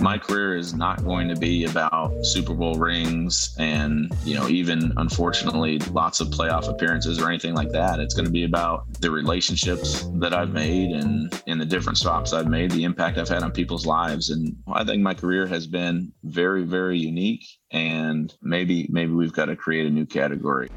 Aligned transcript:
My 0.00 0.16
career 0.16 0.56
is 0.56 0.72
not 0.72 1.04
going 1.04 1.28
to 1.28 1.36
be 1.36 1.66
about 1.66 2.24
Super 2.24 2.54
Bowl 2.54 2.74
rings 2.74 3.54
and, 3.58 4.10
you 4.24 4.34
know, 4.34 4.48
even 4.48 4.94
unfortunately 4.96 5.78
lots 5.90 6.20
of 6.20 6.28
playoff 6.28 6.70
appearances 6.70 7.20
or 7.20 7.28
anything 7.28 7.54
like 7.54 7.68
that. 7.72 8.00
It's 8.00 8.14
going 8.14 8.24
to 8.24 8.30
be 8.30 8.44
about 8.44 8.90
the 9.00 9.10
relationships 9.10 10.08
that 10.14 10.32
I've 10.32 10.52
made 10.52 10.92
and 10.92 11.42
in 11.46 11.58
the 11.58 11.66
different 11.66 11.98
stops 11.98 12.32
I've 12.32 12.48
made, 12.48 12.70
the 12.70 12.84
impact 12.84 13.18
I've 13.18 13.28
had 13.28 13.42
on 13.42 13.52
people's 13.52 13.84
lives. 13.84 14.30
And 14.30 14.56
I 14.72 14.84
think 14.84 15.02
my 15.02 15.12
career 15.12 15.46
has 15.46 15.66
been 15.66 16.12
very, 16.24 16.62
very 16.62 16.98
unique. 16.98 17.44
And 17.70 18.34
maybe, 18.40 18.88
maybe 18.90 19.12
we've 19.12 19.34
got 19.34 19.46
to 19.46 19.56
create 19.56 19.86
a 19.86 19.90
new 19.90 20.06
category. 20.06 20.70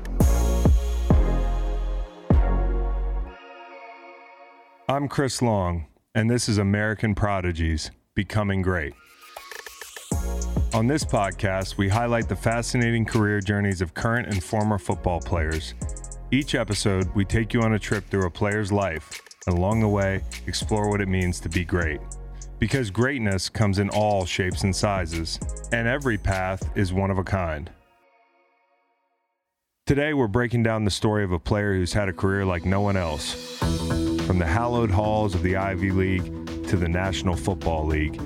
I'm 4.89 5.07
Chris 5.07 5.41
Long 5.41 5.87
and 6.13 6.29
this 6.29 6.47
is 6.47 6.57
American 6.57 7.15
Prodigies 7.15 7.89
Becoming 8.13 8.61
Great. 8.61 8.93
On 10.73 10.87
this 10.87 11.05
podcast, 11.05 11.77
we 11.77 11.87
highlight 11.87 12.27
the 12.27 12.35
fascinating 12.35 13.05
career 13.05 13.39
journeys 13.39 13.79
of 13.79 13.93
current 13.93 14.27
and 14.27 14.43
former 14.43 14.79
football 14.79 15.19
players. 15.19 15.75
Each 16.31 16.55
episode, 16.55 17.13
we 17.13 17.25
take 17.25 17.53
you 17.53 17.61
on 17.61 17.73
a 17.73 17.79
trip 17.79 18.03
through 18.09 18.25
a 18.25 18.31
player's 18.31 18.71
life, 18.71 19.21
and 19.45 19.55
along 19.55 19.81
the 19.81 19.87
way, 19.87 20.23
explore 20.47 20.89
what 20.89 20.99
it 20.99 21.07
means 21.07 21.39
to 21.41 21.49
be 21.49 21.63
great. 21.63 22.01
Because 22.57 22.89
greatness 22.89 23.49
comes 23.49 23.77
in 23.77 23.91
all 23.91 24.25
shapes 24.25 24.63
and 24.63 24.75
sizes, 24.75 25.39
and 25.71 25.87
every 25.87 26.17
path 26.17 26.67
is 26.75 26.91
one 26.91 27.11
of 27.11 27.19
a 27.19 27.23
kind. 27.23 27.69
Today, 29.85 30.15
we're 30.15 30.27
breaking 30.27 30.63
down 30.63 30.85
the 30.85 30.91
story 30.91 31.23
of 31.23 31.33
a 31.33 31.39
player 31.39 31.75
who's 31.75 31.93
had 31.93 32.09
a 32.09 32.13
career 32.13 32.45
like 32.45 32.65
no 32.65 32.81
one 32.81 32.97
else. 32.97 33.59
From 34.25 34.39
the 34.39 34.47
hallowed 34.47 34.89
halls 34.89 35.35
of 35.35 35.43
the 35.43 35.55
Ivy 35.55 35.91
League 35.91 36.65
to 36.69 36.77
the 36.77 36.89
National 36.89 37.35
Football 37.35 37.85
League, 37.85 38.19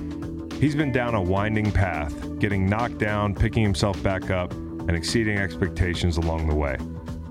he's 0.60 0.74
been 0.74 0.92
down 0.92 1.14
a 1.14 1.22
winding 1.22 1.70
path, 1.70 2.38
getting 2.38 2.68
knocked 2.68 2.98
down, 2.98 3.34
picking 3.34 3.62
himself 3.62 4.02
back 4.02 4.30
up, 4.30 4.52
and 4.52 4.92
exceeding 4.92 5.38
expectations 5.38 6.16
along 6.16 6.48
the 6.48 6.54
way. 6.54 6.76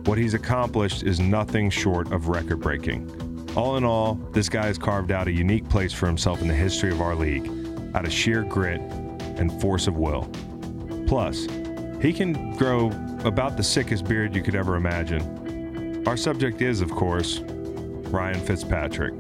What 0.06 0.18
he's 0.18 0.34
accomplished 0.34 1.04
is 1.04 1.20
nothing 1.20 1.70
short 1.70 2.12
of 2.12 2.30
record 2.30 2.62
breaking. 2.62 3.52
All 3.56 3.78
in 3.78 3.84
all, 3.84 4.16
this 4.32 4.50
guy 4.50 4.68
has 4.68 4.78
carved 4.78 5.12
out 5.12 5.28
a 5.28 5.32
unique 5.32 5.68
place 5.68 5.92
for 5.92 6.06
himself 6.06 6.42
in 6.42 6.48
the 6.48 6.54
history 6.54 6.92
of 6.92 7.02
our 7.02 7.16
league, 7.16 7.50
out 7.96 8.06
of 8.06 8.14
sheer 8.14 8.44
grit 8.44 8.80
and 9.38 9.52
force 9.60 9.88
of 9.88 9.98
will. 9.98 10.30
Plus, 11.08 11.48
he 12.02 12.14
can 12.14 12.56
grow 12.56 12.92
about 13.26 13.58
the 13.58 13.64
sickest 13.64 14.08
beard 14.08 14.36
you 14.36 14.44
could 14.44 14.56
ever 14.56 14.76
imagine. 14.76 16.04
Our 16.08 16.16
subject 16.16 16.62
is, 16.62 16.82
of 16.82 16.92
course, 16.92 17.40
Ryan 17.40 18.40
Fitzpatrick. 18.40 19.14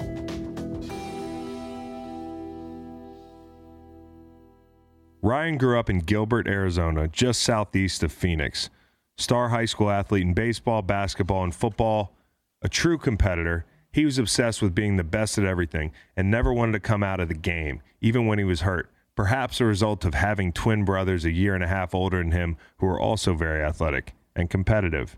Ryan 5.28 5.58
grew 5.58 5.78
up 5.78 5.89
in 5.89 6.00
Gilbert, 6.00 6.47
Arizona, 6.47 7.09
just 7.09 7.44
southeast 7.44 8.02
of 8.02 8.14
Phoenix. 8.14 8.70
Star 9.17 9.50
high 9.50 9.66
school 9.66 9.89
athlete 9.89 10.22
in 10.22 10.33
baseball, 10.33 10.82
basketball, 10.82 11.43
and 11.43 11.54
football, 11.54 12.15
a 12.61 12.70
true 12.70 12.98
competitor, 12.98 13.66
he 13.92 14.05
was 14.05 14.17
obsessed 14.17 14.61
with 14.61 14.73
being 14.73 14.95
the 14.95 15.04
best 15.04 15.37
at 15.37 15.43
everything 15.43 15.92
and 16.16 16.32
never 16.32 16.54
wanted 16.54 16.71
to 16.71 16.80
come 16.80 17.04
out 17.04 17.20
of 17.20 17.27
the 17.27 17.33
game, 17.33 17.82
even 17.99 18.26
when 18.26 18.39
he 18.39 18.45
was 18.45 18.61
hurt. 18.61 18.89
Perhaps 19.17 19.60
a 19.60 19.66
result 19.66 20.05
of 20.05 20.14
having 20.14 20.54
twin 20.54 20.86
brothers 20.86 21.26
a 21.26 21.32
year 21.32 21.54
and 21.54 21.64
a 21.64 21.67
half 21.67 21.93
older 21.93 22.20
than 22.20 22.32
him 22.32 22.55
who 22.77 22.86
were 22.86 22.98
also 22.98 23.33
very 23.33 23.61
athletic 23.61 24.14
and 24.33 24.49
competitive. 24.49 25.17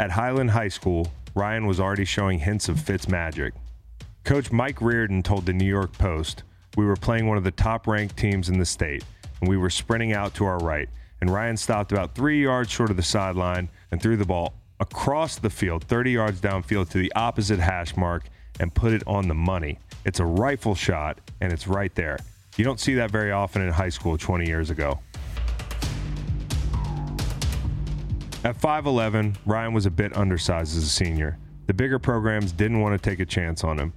At 0.00 0.10
Highland 0.10 0.50
High 0.50 0.66
School, 0.66 1.12
Ryan 1.36 1.68
was 1.68 1.78
already 1.78 2.04
showing 2.04 2.40
hints 2.40 2.68
of 2.68 2.80
Fitz 2.80 3.06
magic. 3.06 3.54
Coach 4.24 4.50
Mike 4.50 4.82
Reardon 4.82 5.22
told 5.22 5.46
the 5.46 5.52
New 5.52 5.64
York 5.64 5.92
Post, 5.92 6.42
We 6.78 6.86
were 6.86 6.94
playing 6.94 7.26
one 7.26 7.36
of 7.36 7.42
the 7.42 7.50
top 7.50 7.88
ranked 7.88 8.16
teams 8.16 8.48
in 8.48 8.56
the 8.56 8.64
state, 8.64 9.02
and 9.40 9.48
we 9.48 9.56
were 9.56 9.68
sprinting 9.68 10.12
out 10.12 10.32
to 10.34 10.44
our 10.44 10.58
right, 10.58 10.88
and 11.20 11.28
Ryan 11.28 11.56
stopped 11.56 11.90
about 11.90 12.14
three 12.14 12.40
yards 12.40 12.70
short 12.70 12.90
of 12.90 12.96
the 12.96 13.02
sideline 13.02 13.68
and 13.90 14.00
threw 14.00 14.16
the 14.16 14.24
ball 14.24 14.54
across 14.78 15.40
the 15.40 15.50
field, 15.50 15.82
30 15.82 16.12
yards 16.12 16.40
downfield 16.40 16.88
to 16.90 16.98
the 16.98 17.12
opposite 17.16 17.58
hash 17.58 17.96
mark, 17.96 18.28
and 18.60 18.72
put 18.72 18.92
it 18.92 19.02
on 19.08 19.26
the 19.26 19.34
money. 19.34 19.76
It's 20.04 20.20
a 20.20 20.24
rifle 20.24 20.76
shot, 20.76 21.20
and 21.40 21.52
it's 21.52 21.66
right 21.66 21.92
there. 21.96 22.16
You 22.56 22.64
don't 22.64 22.78
see 22.78 22.94
that 22.94 23.10
very 23.10 23.32
often 23.32 23.60
in 23.60 23.72
high 23.72 23.88
school 23.88 24.16
20 24.16 24.46
years 24.46 24.70
ago. 24.70 25.00
At 28.44 28.56
5'11, 28.56 29.34
Ryan 29.44 29.72
was 29.72 29.86
a 29.86 29.90
bit 29.90 30.16
undersized 30.16 30.76
as 30.76 30.84
a 30.84 30.88
senior. 30.88 31.38
The 31.66 31.74
bigger 31.74 31.98
programs 31.98 32.52
didn't 32.52 32.78
want 32.78 33.02
to 33.02 33.10
take 33.10 33.18
a 33.18 33.26
chance 33.26 33.64
on 33.64 33.80
him. 33.80 33.92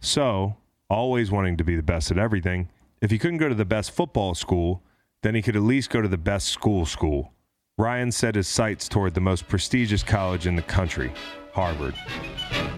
So, 0.00 0.56
always 0.94 1.30
wanting 1.30 1.56
to 1.56 1.64
be 1.64 1.74
the 1.76 1.82
best 1.82 2.10
at 2.10 2.18
everything, 2.18 2.68
if 3.02 3.10
he 3.10 3.18
couldn't 3.18 3.38
go 3.38 3.48
to 3.48 3.54
the 3.54 3.64
best 3.64 3.90
football 3.90 4.34
school, 4.34 4.82
then 5.22 5.34
he 5.34 5.42
could 5.42 5.56
at 5.56 5.62
least 5.62 5.90
go 5.90 6.00
to 6.00 6.08
the 6.08 6.16
best 6.16 6.48
school 6.48 6.86
school. 6.86 7.32
Ryan 7.76 8.12
set 8.12 8.36
his 8.36 8.46
sights 8.46 8.88
toward 8.88 9.14
the 9.14 9.20
most 9.20 9.48
prestigious 9.48 10.04
college 10.04 10.46
in 10.46 10.54
the 10.54 10.62
country, 10.62 11.12
Harvard. 11.52 11.94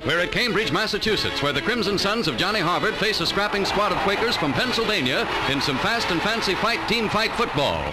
We're 0.06 0.20
at 0.20 0.32
Cambridge, 0.32 0.72
Massachusetts, 0.72 1.42
where 1.42 1.52
the 1.52 1.60
Crimson 1.60 1.98
Sons 1.98 2.28
of 2.28 2.38
Johnny 2.38 2.60
Harvard 2.60 2.94
face 2.94 3.20
a 3.20 3.26
scrapping 3.26 3.66
squad 3.66 3.92
of 3.92 3.98
Quakers 3.98 4.36
from 4.36 4.54
Pennsylvania 4.54 5.28
in 5.50 5.60
some 5.60 5.76
fast 5.78 6.10
and 6.10 6.22
fancy 6.22 6.54
fight 6.54 6.88
team 6.88 7.10
fight 7.10 7.32
football. 7.32 7.92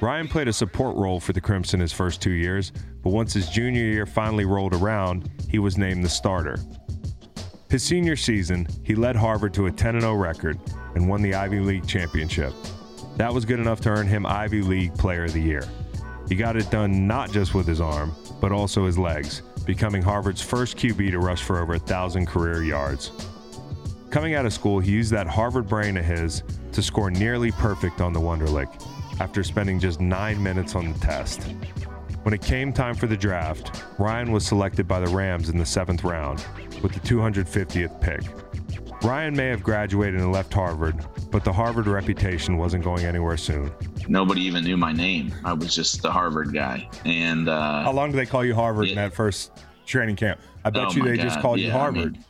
Ryan 0.00 0.28
played 0.28 0.46
a 0.46 0.52
support 0.52 0.96
role 0.96 1.18
for 1.18 1.32
the 1.32 1.40
Crimson 1.40 1.80
his 1.80 1.92
first 1.92 2.22
two 2.22 2.30
years, 2.30 2.70
but 3.02 3.10
once 3.10 3.32
his 3.32 3.48
junior 3.48 3.82
year 3.82 4.06
finally 4.06 4.44
rolled 4.44 4.74
around, 4.74 5.28
he 5.48 5.58
was 5.58 5.76
named 5.76 6.04
the 6.04 6.08
starter. 6.08 6.56
His 7.70 7.82
senior 7.82 8.16
season, 8.16 8.66
he 8.82 8.94
led 8.94 9.14
Harvard 9.14 9.52
to 9.54 9.66
a 9.66 9.70
10 9.70 10.00
0 10.00 10.14
record 10.14 10.58
and 10.94 11.06
won 11.06 11.20
the 11.20 11.34
Ivy 11.34 11.60
League 11.60 11.86
championship. 11.86 12.54
That 13.16 13.32
was 13.32 13.44
good 13.44 13.60
enough 13.60 13.80
to 13.82 13.90
earn 13.90 14.06
him 14.06 14.24
Ivy 14.24 14.62
League 14.62 14.94
Player 14.94 15.24
of 15.24 15.34
the 15.34 15.42
Year. 15.42 15.68
He 16.28 16.34
got 16.34 16.56
it 16.56 16.70
done 16.70 17.06
not 17.06 17.30
just 17.30 17.54
with 17.54 17.66
his 17.66 17.80
arm, 17.80 18.14
but 18.40 18.52
also 18.52 18.86
his 18.86 18.96
legs, 18.96 19.42
becoming 19.66 20.00
Harvard's 20.00 20.40
first 20.40 20.78
QB 20.78 21.10
to 21.10 21.18
rush 21.18 21.42
for 21.42 21.60
over 21.60 21.74
a 21.74 21.78
1,000 21.78 22.26
career 22.26 22.62
yards. 22.62 23.12
Coming 24.08 24.34
out 24.34 24.46
of 24.46 24.54
school, 24.54 24.80
he 24.80 24.92
used 24.92 25.10
that 25.12 25.26
Harvard 25.26 25.68
brain 25.68 25.98
of 25.98 26.06
his 26.06 26.42
to 26.72 26.82
score 26.82 27.10
nearly 27.10 27.52
perfect 27.52 28.00
on 28.00 28.14
the 28.14 28.20
Wonderlic 28.20 28.68
after 29.20 29.44
spending 29.44 29.78
just 29.78 30.00
nine 30.00 30.42
minutes 30.42 30.74
on 30.74 30.90
the 30.92 30.98
test. 31.00 31.42
When 32.28 32.34
it 32.34 32.42
came 32.42 32.74
time 32.74 32.94
for 32.94 33.06
the 33.06 33.16
draft, 33.16 33.84
Ryan 33.98 34.32
was 34.32 34.46
selected 34.46 34.86
by 34.86 35.00
the 35.00 35.06
Rams 35.06 35.48
in 35.48 35.56
the 35.56 35.64
seventh 35.64 36.04
round 36.04 36.44
with 36.82 36.92
the 36.92 37.00
250th 37.00 38.02
pick. 38.02 38.20
Ryan 39.02 39.34
may 39.34 39.46
have 39.46 39.62
graduated 39.62 40.20
and 40.20 40.30
left 40.30 40.52
Harvard, 40.52 41.02
but 41.30 41.42
the 41.42 41.54
Harvard 41.54 41.86
reputation 41.86 42.58
wasn't 42.58 42.84
going 42.84 43.06
anywhere 43.06 43.38
soon. 43.38 43.72
Nobody 44.08 44.42
even 44.42 44.62
knew 44.62 44.76
my 44.76 44.92
name. 44.92 45.32
I 45.42 45.54
was 45.54 45.74
just 45.74 46.02
the 46.02 46.12
Harvard 46.12 46.52
guy. 46.52 46.86
And 47.06 47.48
uh, 47.48 47.82
how 47.82 47.92
long 47.92 48.10
do 48.10 48.18
they 48.18 48.26
call 48.26 48.44
you 48.44 48.54
Harvard 48.54 48.90
in 48.90 48.96
that 48.96 49.14
first 49.14 49.64
training 49.86 50.16
camp? 50.16 50.38
I 50.66 50.68
bet 50.68 50.88
oh 50.88 50.90
you 50.90 51.04
they 51.04 51.16
God. 51.16 51.22
just 51.22 51.40
called 51.40 51.60
yeah, 51.60 51.68
you 51.68 51.72
Harvard. 51.72 52.08
I 52.08 52.10
mean, 52.10 52.24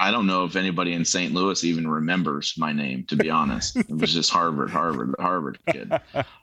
I 0.00 0.10
don't 0.10 0.26
know 0.26 0.44
if 0.44 0.56
anybody 0.56 0.94
in 0.94 1.04
St. 1.04 1.34
Louis 1.34 1.62
even 1.62 1.86
remembers 1.86 2.54
my 2.56 2.72
name, 2.72 3.04
to 3.04 3.16
be 3.16 3.28
honest. 3.28 3.76
it 3.76 3.90
was 3.90 4.14
just 4.14 4.30
Harvard, 4.30 4.70
Harvard, 4.70 5.14
Harvard 5.20 5.58
kid. 5.70 5.92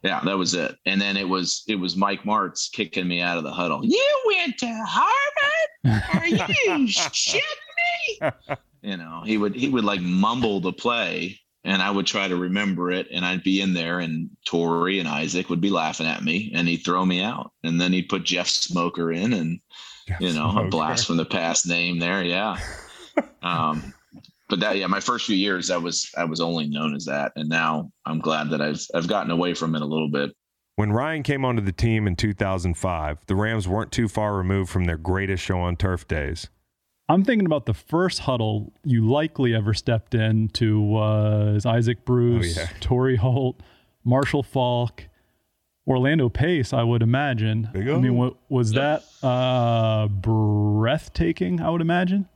Yeah, 0.03 0.21
that 0.23 0.37
was 0.37 0.53
it. 0.53 0.75
And 0.85 1.01
then 1.01 1.17
it 1.17 1.27
was 1.27 1.63
it 1.67 1.75
was 1.75 1.95
Mike 1.95 2.21
Martz 2.21 2.71
kicking 2.71 3.07
me 3.07 3.19
out 3.19 3.39
of 3.39 3.43
the 3.43 3.51
huddle. 3.51 3.83
You 3.83 4.23
went 4.27 4.59
to 4.59 4.83
Harvard? 4.87 6.03
Are 6.13 6.27
you 6.27 6.87
shitting 6.87 7.41
me? 8.21 8.31
You 8.83 8.95
know, 8.95 9.23
he 9.25 9.39
would 9.39 9.55
he 9.55 9.69
would 9.69 9.83
like 9.83 10.01
mumble 10.01 10.59
the 10.61 10.71
play 10.71 11.39
and 11.63 11.81
I 11.81 11.89
would 11.89 12.05
try 12.05 12.27
to 12.27 12.35
remember 12.35 12.91
it 12.91 13.07
and 13.11 13.25
I'd 13.25 13.43
be 13.43 13.59
in 13.59 13.73
there 13.73 13.99
and 13.99 14.29
Torry 14.45 14.99
and 14.99 15.09
Isaac 15.09 15.49
would 15.49 15.61
be 15.61 15.71
laughing 15.71 16.05
at 16.05 16.23
me 16.23 16.51
and 16.53 16.67
he'd 16.67 16.85
throw 16.85 17.03
me 17.03 17.21
out. 17.21 17.53
And 17.63 17.81
then 17.81 17.91
he'd 17.91 18.07
put 18.07 18.23
Jeff 18.23 18.47
Smoker 18.47 19.11
in 19.11 19.33
and 19.33 19.59
Jeff 20.07 20.21
you 20.21 20.33
know, 20.33 20.51
Smoker. 20.51 20.67
a 20.67 20.69
blast 20.69 21.07
from 21.07 21.17
the 21.17 21.25
past 21.25 21.67
name 21.67 21.97
there. 21.97 22.23
Yeah 22.23 22.59
um, 23.41 23.93
but 24.49 24.59
that 24.59 24.77
yeah, 24.77 24.87
my 24.87 24.99
first 24.99 25.25
few 25.25 25.35
years 25.35 25.69
I 25.69 25.77
was 25.77 26.09
I 26.17 26.25
was 26.25 26.39
only 26.39 26.67
known 26.67 26.95
as 26.95 27.05
that, 27.05 27.33
and 27.35 27.49
now 27.49 27.91
I'm 28.05 28.19
glad 28.19 28.49
that 28.51 28.61
I've 28.61 28.81
I've 28.93 29.07
gotten 29.07 29.31
away 29.31 29.53
from 29.53 29.75
it 29.75 29.81
a 29.81 29.85
little 29.85 30.09
bit. 30.09 30.31
When 30.75 30.91
Ryan 30.91 31.23
came 31.23 31.43
onto 31.43 31.61
the 31.61 31.71
team 31.71 32.05
in 32.05 32.15
2005, 32.15 33.25
the 33.25 33.35
Rams 33.35 33.67
weren't 33.67 33.91
too 33.91 34.07
far 34.07 34.35
removed 34.35 34.69
from 34.69 34.85
their 34.85 34.97
greatest 34.97 35.43
show 35.43 35.59
on 35.59 35.75
turf 35.75 36.07
days. 36.07 36.49
I'm 37.09 37.23
thinking 37.23 37.45
about 37.45 37.65
the 37.65 37.73
first 37.73 38.19
huddle 38.19 38.73
you 38.83 39.09
likely 39.09 39.55
ever 39.55 39.73
stepped 39.73 40.13
into 40.13 40.79
was 40.81 41.65
Isaac 41.65 42.05
Bruce, 42.05 42.57
oh, 42.57 42.61
yeah. 42.61 42.69
Torry 42.79 43.15
Holt, 43.15 43.61
Marshall 44.03 44.43
Faulk, 44.43 45.05
Orlando 45.87 46.27
Pace, 46.27 46.73
I 46.73 46.83
would 46.83 47.01
imagine. 47.01 47.69
I 47.73 47.79
mean, 47.79 48.17
what, 48.17 48.35
was 48.49 48.73
that 48.73 49.03
uh, 49.23 50.07
breathtaking, 50.07 51.61
I 51.61 51.69
would 51.69 51.81
imagine? 51.81 52.27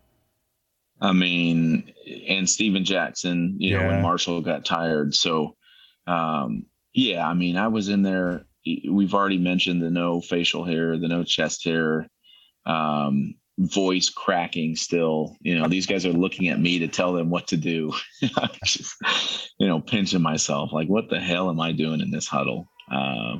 I 1.01 1.13
mean, 1.13 1.91
and 2.27 2.47
Steven 2.47 2.85
Jackson, 2.85 3.55
you 3.57 3.71
yeah. 3.71 3.81
know, 3.81 3.87
when 3.87 4.01
Marshall 4.03 4.41
got 4.41 4.65
tired. 4.65 5.15
So, 5.15 5.55
um, 6.05 6.65
yeah, 6.93 7.27
I 7.27 7.33
mean, 7.33 7.57
I 7.57 7.67
was 7.67 7.89
in 7.89 8.03
there. 8.03 8.45
We've 8.65 9.15
already 9.15 9.39
mentioned 9.39 9.81
the 9.81 9.89
no 9.89 10.21
facial 10.21 10.63
hair, 10.63 10.97
the 10.97 11.07
no 11.07 11.23
chest 11.23 11.65
hair. 11.65 12.07
Um, 12.65 13.35
voice 13.57 14.09
cracking 14.09 14.75
still 14.75 15.35
you 15.41 15.57
know 15.57 15.67
these 15.67 15.85
guys 15.85 16.05
are 16.05 16.13
looking 16.13 16.47
at 16.47 16.59
me 16.59 16.79
to 16.79 16.87
tell 16.87 17.13
them 17.13 17.29
what 17.29 17.47
to 17.47 17.57
do 17.57 17.93
just 18.63 18.95
you 19.59 19.67
know 19.67 19.79
pinching 19.79 20.21
myself 20.21 20.71
like 20.73 20.87
what 20.87 21.09
the 21.09 21.19
hell 21.19 21.49
am 21.49 21.59
i 21.59 21.71
doing 21.71 21.99
in 21.99 22.09
this 22.09 22.27
huddle 22.27 22.65
uh, 22.91 23.37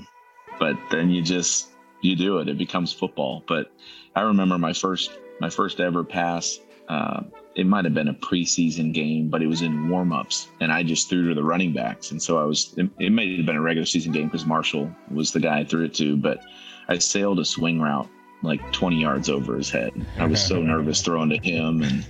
but 0.60 0.76
then 0.92 1.10
you 1.10 1.24
just 1.24 1.70
you 2.02 2.16
do 2.16 2.38
it 2.38 2.50
it 2.50 2.58
becomes 2.58 2.94
football 2.94 3.44
but 3.48 3.72
i 4.16 4.22
remember 4.22 4.58
my 4.60 4.74
first 4.74 5.18
my 5.40 5.50
first 5.50 5.80
ever 5.80 6.04
pass 6.04 6.60
uh, 6.88 7.22
it 7.56 7.66
might 7.66 7.84
have 7.84 7.94
been 7.94 8.08
a 8.08 8.14
preseason 8.14 8.94
game 8.94 9.30
but 9.30 9.42
it 9.42 9.48
was 9.48 9.62
in 9.62 9.90
warm-ups 9.90 10.48
and 10.60 10.72
i 10.72 10.82
just 10.82 11.10
threw 11.10 11.30
to 11.30 11.36
the 11.36 11.44
running 11.44 11.74
backs 11.74 12.12
and 12.12 12.22
so 12.22 12.40
i 12.40 12.44
was 12.44 12.74
it, 12.78 12.90
it 13.00 13.12
may 13.12 13.38
have 13.38 13.46
been 13.46 13.58
a 13.58 13.62
regular 13.62 13.86
season 13.86 14.12
game 14.12 14.28
because 14.28 14.46
marshall 14.46 14.90
was 15.10 15.32
the 15.32 15.40
guy 15.40 15.60
i 15.60 15.64
threw 15.64 15.84
it 15.84 15.94
to 15.94 16.16
but 16.16 16.42
i 16.88 16.98
sailed 16.98 17.40
a 17.40 17.46
swing 17.46 17.82
route 17.82 18.08
like 18.44 18.72
20 18.72 19.00
yards 19.00 19.30
over 19.30 19.56
his 19.56 19.70
head. 19.70 19.92
I 20.18 20.26
was 20.26 20.44
so 20.44 20.62
nervous 20.62 21.02
throwing 21.06 21.30
to 21.30 21.38
him, 21.38 21.82
and 21.82 22.06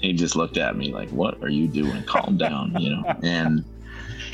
he 0.00 0.12
just 0.12 0.36
looked 0.36 0.56
at 0.56 0.76
me 0.76 0.92
like, 0.92 1.10
"What 1.10 1.42
are 1.42 1.48
you 1.48 1.66
doing? 1.66 2.02
Calm 2.04 2.36
down," 2.36 2.74
you 2.78 2.90
know. 2.90 3.04
And 3.22 3.64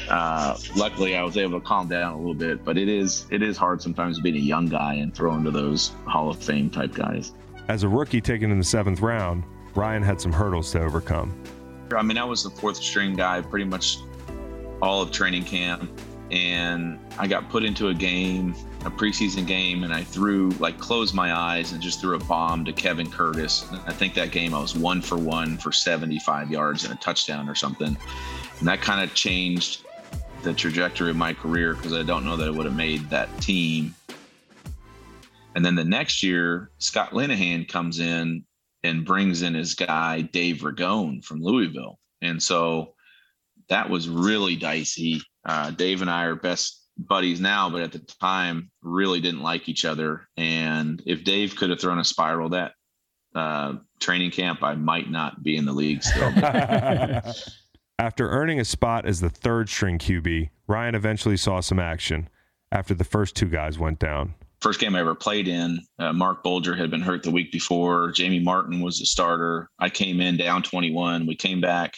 uh, 0.09 0.57
luckily, 0.75 1.17
I 1.17 1.23
was 1.23 1.37
able 1.37 1.61
to 1.61 1.67
calm 1.67 1.89
down 1.89 2.15
a 2.15 2.19
little 2.19 2.35
bit. 2.35 2.65
But 2.65 2.77
it 2.77 2.89
is 2.89 3.27
it 3.31 3.43
is 3.43 3.57
hard 3.57 3.81
sometimes 3.81 4.21
being 4.21 4.37
a 4.37 4.41
young 4.41 4.67
guy 4.67 4.95
and 4.95 5.15
throwing 5.15 5.45
to 5.45 5.51
those 5.51 5.93
Hall 6.07 6.29
of 6.29 6.43
Fame 6.43 6.71
type 6.71 6.95
guys. 6.95 7.33
As 7.69 7.83
a 7.83 7.89
rookie 7.89 8.21
taken 8.21 8.51
in 8.51 8.59
the 8.59 8.65
seventh 8.65 9.01
round, 9.01 9.43
Ryan 9.77 10.03
had 10.03 10.21
some 10.21 10.33
hurdles 10.33 10.73
to 10.73 10.81
overcome. 10.83 11.41
I 11.97 12.03
mean, 12.03 12.19
I 12.19 12.25
was 12.25 12.43
the 12.43 12.51
fourth 12.51 12.77
string 12.77 13.15
guy 13.15 13.41
pretty 13.43 13.65
much 13.65 13.99
all 14.83 15.03
of 15.03 15.13
training 15.13 15.45
camp, 15.45 15.91
and 16.31 16.99
I 17.19 17.27
got 17.27 17.49
put 17.51 17.65
into 17.65 17.89
a 17.89 17.95
game 17.95 18.55
a 18.87 18.91
preseason 18.91 19.45
game 19.45 19.83
and 19.83 19.93
I 19.93 20.05
threw 20.05 20.51
like 20.61 20.79
closed 20.79 21.13
my 21.13 21.35
eyes 21.35 21.73
and 21.73 21.83
just 21.83 22.01
threw 22.01 22.15
a 22.15 22.21
bomb 22.21 22.65
to 22.67 22.73
Kevin 22.73 23.11
Curtis. 23.11 23.67
I 23.85 23.93
think 23.93 24.15
that 24.15 24.31
game 24.31 24.55
I 24.55 24.61
was 24.61 24.77
one 24.77 25.03
for 25.03 25.19
one 25.19 25.59
for 25.59 25.73
75 25.73 26.53
yards 26.53 26.85
and 26.85 26.95
a 26.95 26.97
touchdown 26.97 27.49
or 27.49 27.57
something. 27.57 27.97
And 28.59 28.69
that 28.69 28.81
kind 28.81 29.03
of 29.03 29.13
changed 29.13 29.85
the 30.43 30.55
trajectory 30.55 31.11
of 31.11 31.17
my 31.17 31.35
career 31.35 31.75
because 31.75 31.95
I 31.95 32.05
don't 32.05 32.25
know 32.25 32.37
that 32.37 32.47
I 32.47 32.51
would 32.51 32.65
have 32.65 32.77
made 32.77 33.11
that 33.11 33.29
team. 33.41 33.93
And 35.57 35.65
then 35.65 35.75
the 35.75 35.85
next 35.85 36.23
year, 36.23 36.71
Scott 36.79 37.11
Linehan 37.11 37.67
comes 37.67 37.99
in 37.99 38.45
and 38.87 39.05
brings 39.05 39.43
in 39.43 39.55
his 39.55 39.75
guy, 39.75 40.23
Dave 40.23 40.59
Ragone 40.59 41.25
from 41.25 41.43
Louisville. 41.43 41.99
And 42.23 42.43
so 42.43 42.95
that 43.69 43.91
was 43.91 44.09
really 44.09 44.57
dicey. 44.57 45.21
Uh, 45.45 45.71
Dave 45.71 46.03
and 46.03 46.11
I 46.11 46.25
are 46.25 46.35
best 46.35 46.83
buddies 46.97 47.41
now, 47.41 47.69
but 47.69 47.83
at 47.83 47.93
the 47.93 47.99
time 47.99 48.71
really 48.83 49.21
didn't 49.21 49.43
like 49.43 49.69
each 49.69 49.85
other. 49.85 50.29
And 50.37 51.03
if 51.07 51.25
Dave 51.25 51.57
could 51.57 51.71
have 51.71 51.81
thrown 51.81 51.99
a 51.99 52.05
spiral 52.05 52.51
that 52.51 52.73
uh, 53.35 53.75
training 54.01 54.31
camp, 54.31 54.63
I 54.63 54.75
might 54.75 55.11
not 55.11 55.43
be 55.43 55.57
in 55.57 55.65
the 55.65 55.73
league 55.73 56.03
still. 56.03 56.33
After 57.99 58.29
earning 58.29 58.61
a 58.61 58.65
spot 58.65 59.07
as 59.07 59.21
the 59.21 59.31
third 59.31 59.69
string 59.69 59.99
QB, 59.99 60.51
Ryan 60.67 60.95
eventually 60.95 61.37
saw 61.37 61.61
some 61.61 61.79
action 61.79 62.29
after 62.71 62.95
the 62.95 63.05
first 63.05 63.35
two 63.35 63.47
guys 63.47 63.79
went 63.79 63.99
down. 63.99 64.35
First 64.67 64.81
game 64.81 64.97
I 64.97 64.99
ever 64.99 65.15
played 65.15 65.47
in, 65.47 65.79
uh, 66.01 66.13
Marc 66.13 66.43
Bulger 66.43 66.75
had 66.75 66.91
been 66.91 67.01
hurt 67.01 67.23
the 67.23 67.31
week 67.31 67.53
before. 67.53 68.11
Jamie 68.11 68.41
Martin 68.41 68.81
was 68.81 68.99
the 68.99 69.07
starter. 69.07 69.71
I 69.79 69.89
came 69.89 70.21
in 70.21 70.37
down 70.37 70.65
21. 70.65 71.25
We 71.25 71.37
came 71.37 71.61
back 71.61 71.95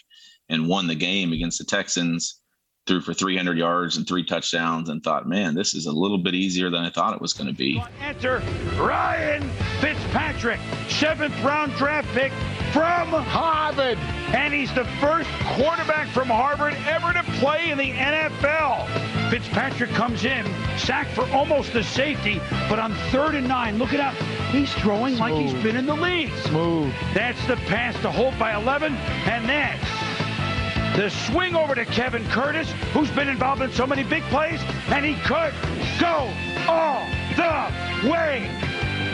and 0.51 0.69
won 0.69 0.87
the 0.87 0.95
game 0.95 1.33
against 1.33 1.57
the 1.61 1.65
Texans 1.65 2.43
threw 2.87 3.01
for 3.01 3.15
300 3.15 3.57
yards 3.57 3.97
and 3.97 4.07
three 4.07 4.23
touchdowns 4.23 4.91
and 4.91 5.03
thought, 5.03 5.27
man, 5.27 5.55
this 5.55 5.73
is 5.73 5.87
a 5.87 5.93
little 5.93 6.19
bit 6.19 6.35
easier 6.35 6.69
than 6.69 6.85
I 6.85 6.91
thought 6.91 7.15
it 7.15 7.23
was 7.23 7.33
going 7.33 7.49
to 7.49 7.55
be. 7.55 7.83
Enter 8.03 8.43
Ryan 8.77 9.49
Fitzpatrick, 9.81 10.61
seventh 10.91 11.43
round 11.43 11.73
draft 11.73 12.09
pick 12.09 12.33
from 12.75 13.09
Harvard. 13.09 13.97
And 14.37 14.53
he's 14.53 14.75
the 14.75 14.85
first 15.01 15.31
quarterback 15.55 16.09
from 16.09 16.29
Harvard 16.29 16.77
ever 16.87 17.15
to 17.15 17.23
play 17.41 17.71
in 17.71 17.79
the 17.79 17.93
NFL. 17.93 19.18
Fitzpatrick 19.31 19.91
comes 19.91 20.25
in, 20.25 20.47
sacked 20.79 21.11
for 21.11 21.29
almost 21.31 21.75
a 21.75 21.85
safety, 21.85 22.41
but 22.69 22.79
on 22.79 22.95
third 23.11 23.35
and 23.35 23.47
nine, 23.47 23.77
look 23.77 23.93
at 23.93 24.01
how 24.01 24.25
he's 24.51 24.73
throwing 24.75 25.17
Smooth. 25.17 25.21
like 25.21 25.35
he's 25.35 25.63
been 25.63 25.77
in 25.77 25.85
the 25.85 25.95
league. 25.95 26.33
Smooth. 26.47 26.93
That's 27.13 27.45
the 27.47 27.57
pass 27.57 27.95
to 28.01 28.11
Holt 28.11 28.39
by 28.39 28.55
11, 28.55 28.95
and 28.95 29.47
that's 29.47 30.97
the 30.97 31.11
swing 31.11 31.55
over 31.55 31.75
to 31.75 31.85
Kevin 31.85 32.25
Curtis, 32.29 32.73
who's 32.93 33.11
been 33.11 33.29
involved 33.29 33.61
in 33.61 33.71
so 33.73 33.87
many 33.87 34.03
big 34.03 34.23
plays, 34.25 34.61
and 34.89 35.05
he 35.05 35.15
could 35.23 35.53
go 36.01 36.33
all 36.67 37.05
the 37.37 38.11
way. 38.11 38.51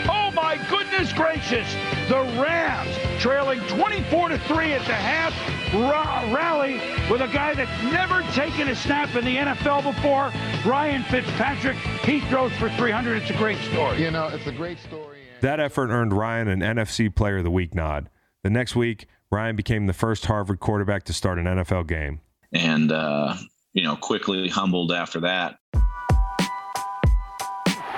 Oh 0.09 0.31
my 0.33 0.59
goodness 0.71 1.13
gracious! 1.13 1.67
The 2.09 2.21
Rams 2.41 2.95
trailing 3.21 3.61
24 3.63 4.29
to 4.31 4.39
3 4.39 4.73
at 4.73 4.87
the 4.87 4.95
half 4.95 5.33
rally 5.75 6.75
with 7.11 7.21
a 7.21 7.29
guy 7.29 7.55
that's 7.55 7.83
never 7.85 8.23
taken 8.33 8.69
a 8.69 8.77
snap 8.77 9.15
in 9.17 9.25
the 9.25 9.37
NFL 9.37 9.83
before, 9.83 10.33
Ryan 10.71 11.03
Fitzpatrick. 11.05 11.77
He 12.05 12.21
throws 12.21 12.53
for 12.53 12.69
300. 12.71 13.23
It's 13.23 13.31
a 13.31 13.35
great 13.35 13.59
story. 13.71 14.03
You 14.03 14.11
know, 14.11 14.29
it's 14.29 14.47
a 14.47 14.53
great 14.53 14.79
story. 14.79 15.19
That 15.41 15.61
effort 15.61 15.91
earned 15.91 16.13
Ryan 16.13 16.49
an 16.49 16.61
NFC 16.61 17.15
Player 17.15 17.39
of 17.39 17.45
the 17.45 17.51
Week 17.51 17.75
nod. 17.75 18.11
The 18.43 18.51
next 18.51 18.77
week, 18.77 19.07
Ryan 19.31 19.57
became 19.57 19.87
the 19.87 19.93
first 19.93 20.27
Harvard 20.27 20.61
quarterback 20.61 21.05
to 21.05 21.13
start 21.13 21.39
an 21.39 21.47
NFL 21.47 21.87
game. 21.87 22.21
And, 22.53 22.93
uh, 22.93 23.35
you 23.73 23.83
know, 23.83 23.97
quickly 23.97 24.49
humbled 24.49 24.93
after 24.93 25.21
that. 25.21 25.57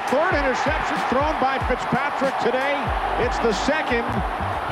Third 0.08 0.34
interception 0.34 0.96
thrown 1.08 1.34
by 1.40 1.58
Fitzpatrick 1.66 2.38
today. 2.38 2.78
It's 3.26 3.38
the 3.40 3.52
second 3.52 4.04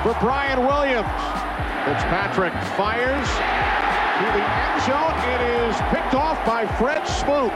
for 0.04 0.16
Brian 0.20 0.60
Williams. 0.60 1.10
Fitzpatrick 1.84 2.52
fires 2.78 3.28
to 4.14 4.26
the 4.31 4.44
end 4.46 4.82
zone. 4.86 5.17
It 5.34 5.41
is 5.58 5.76
picked 5.91 6.14
off 6.14 6.38
by 6.46 6.69
Fred 6.79 7.05
Smoot. 7.05 7.50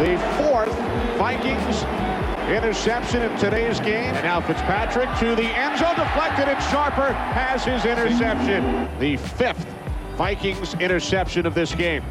The 0.00 0.16
fourth 0.38 0.72
Vikings 1.18 1.82
interception 2.48 3.20
in 3.20 3.38
today's 3.38 3.78
game. 3.80 4.14
And 4.14 4.24
now 4.24 4.40
Fitzpatrick 4.40 5.10
to 5.18 5.34
the 5.34 5.44
end 5.44 5.78
zone, 5.78 5.96
deflected, 5.96 6.48
and 6.48 6.62
Sharper 6.64 7.12
has 7.12 7.62
his 7.62 7.84
interception. 7.84 8.88
The 8.98 9.18
fifth 9.18 9.66
Vikings 10.16 10.72
interception 10.80 11.44
of 11.44 11.54
this 11.54 11.74
game. 11.74 12.02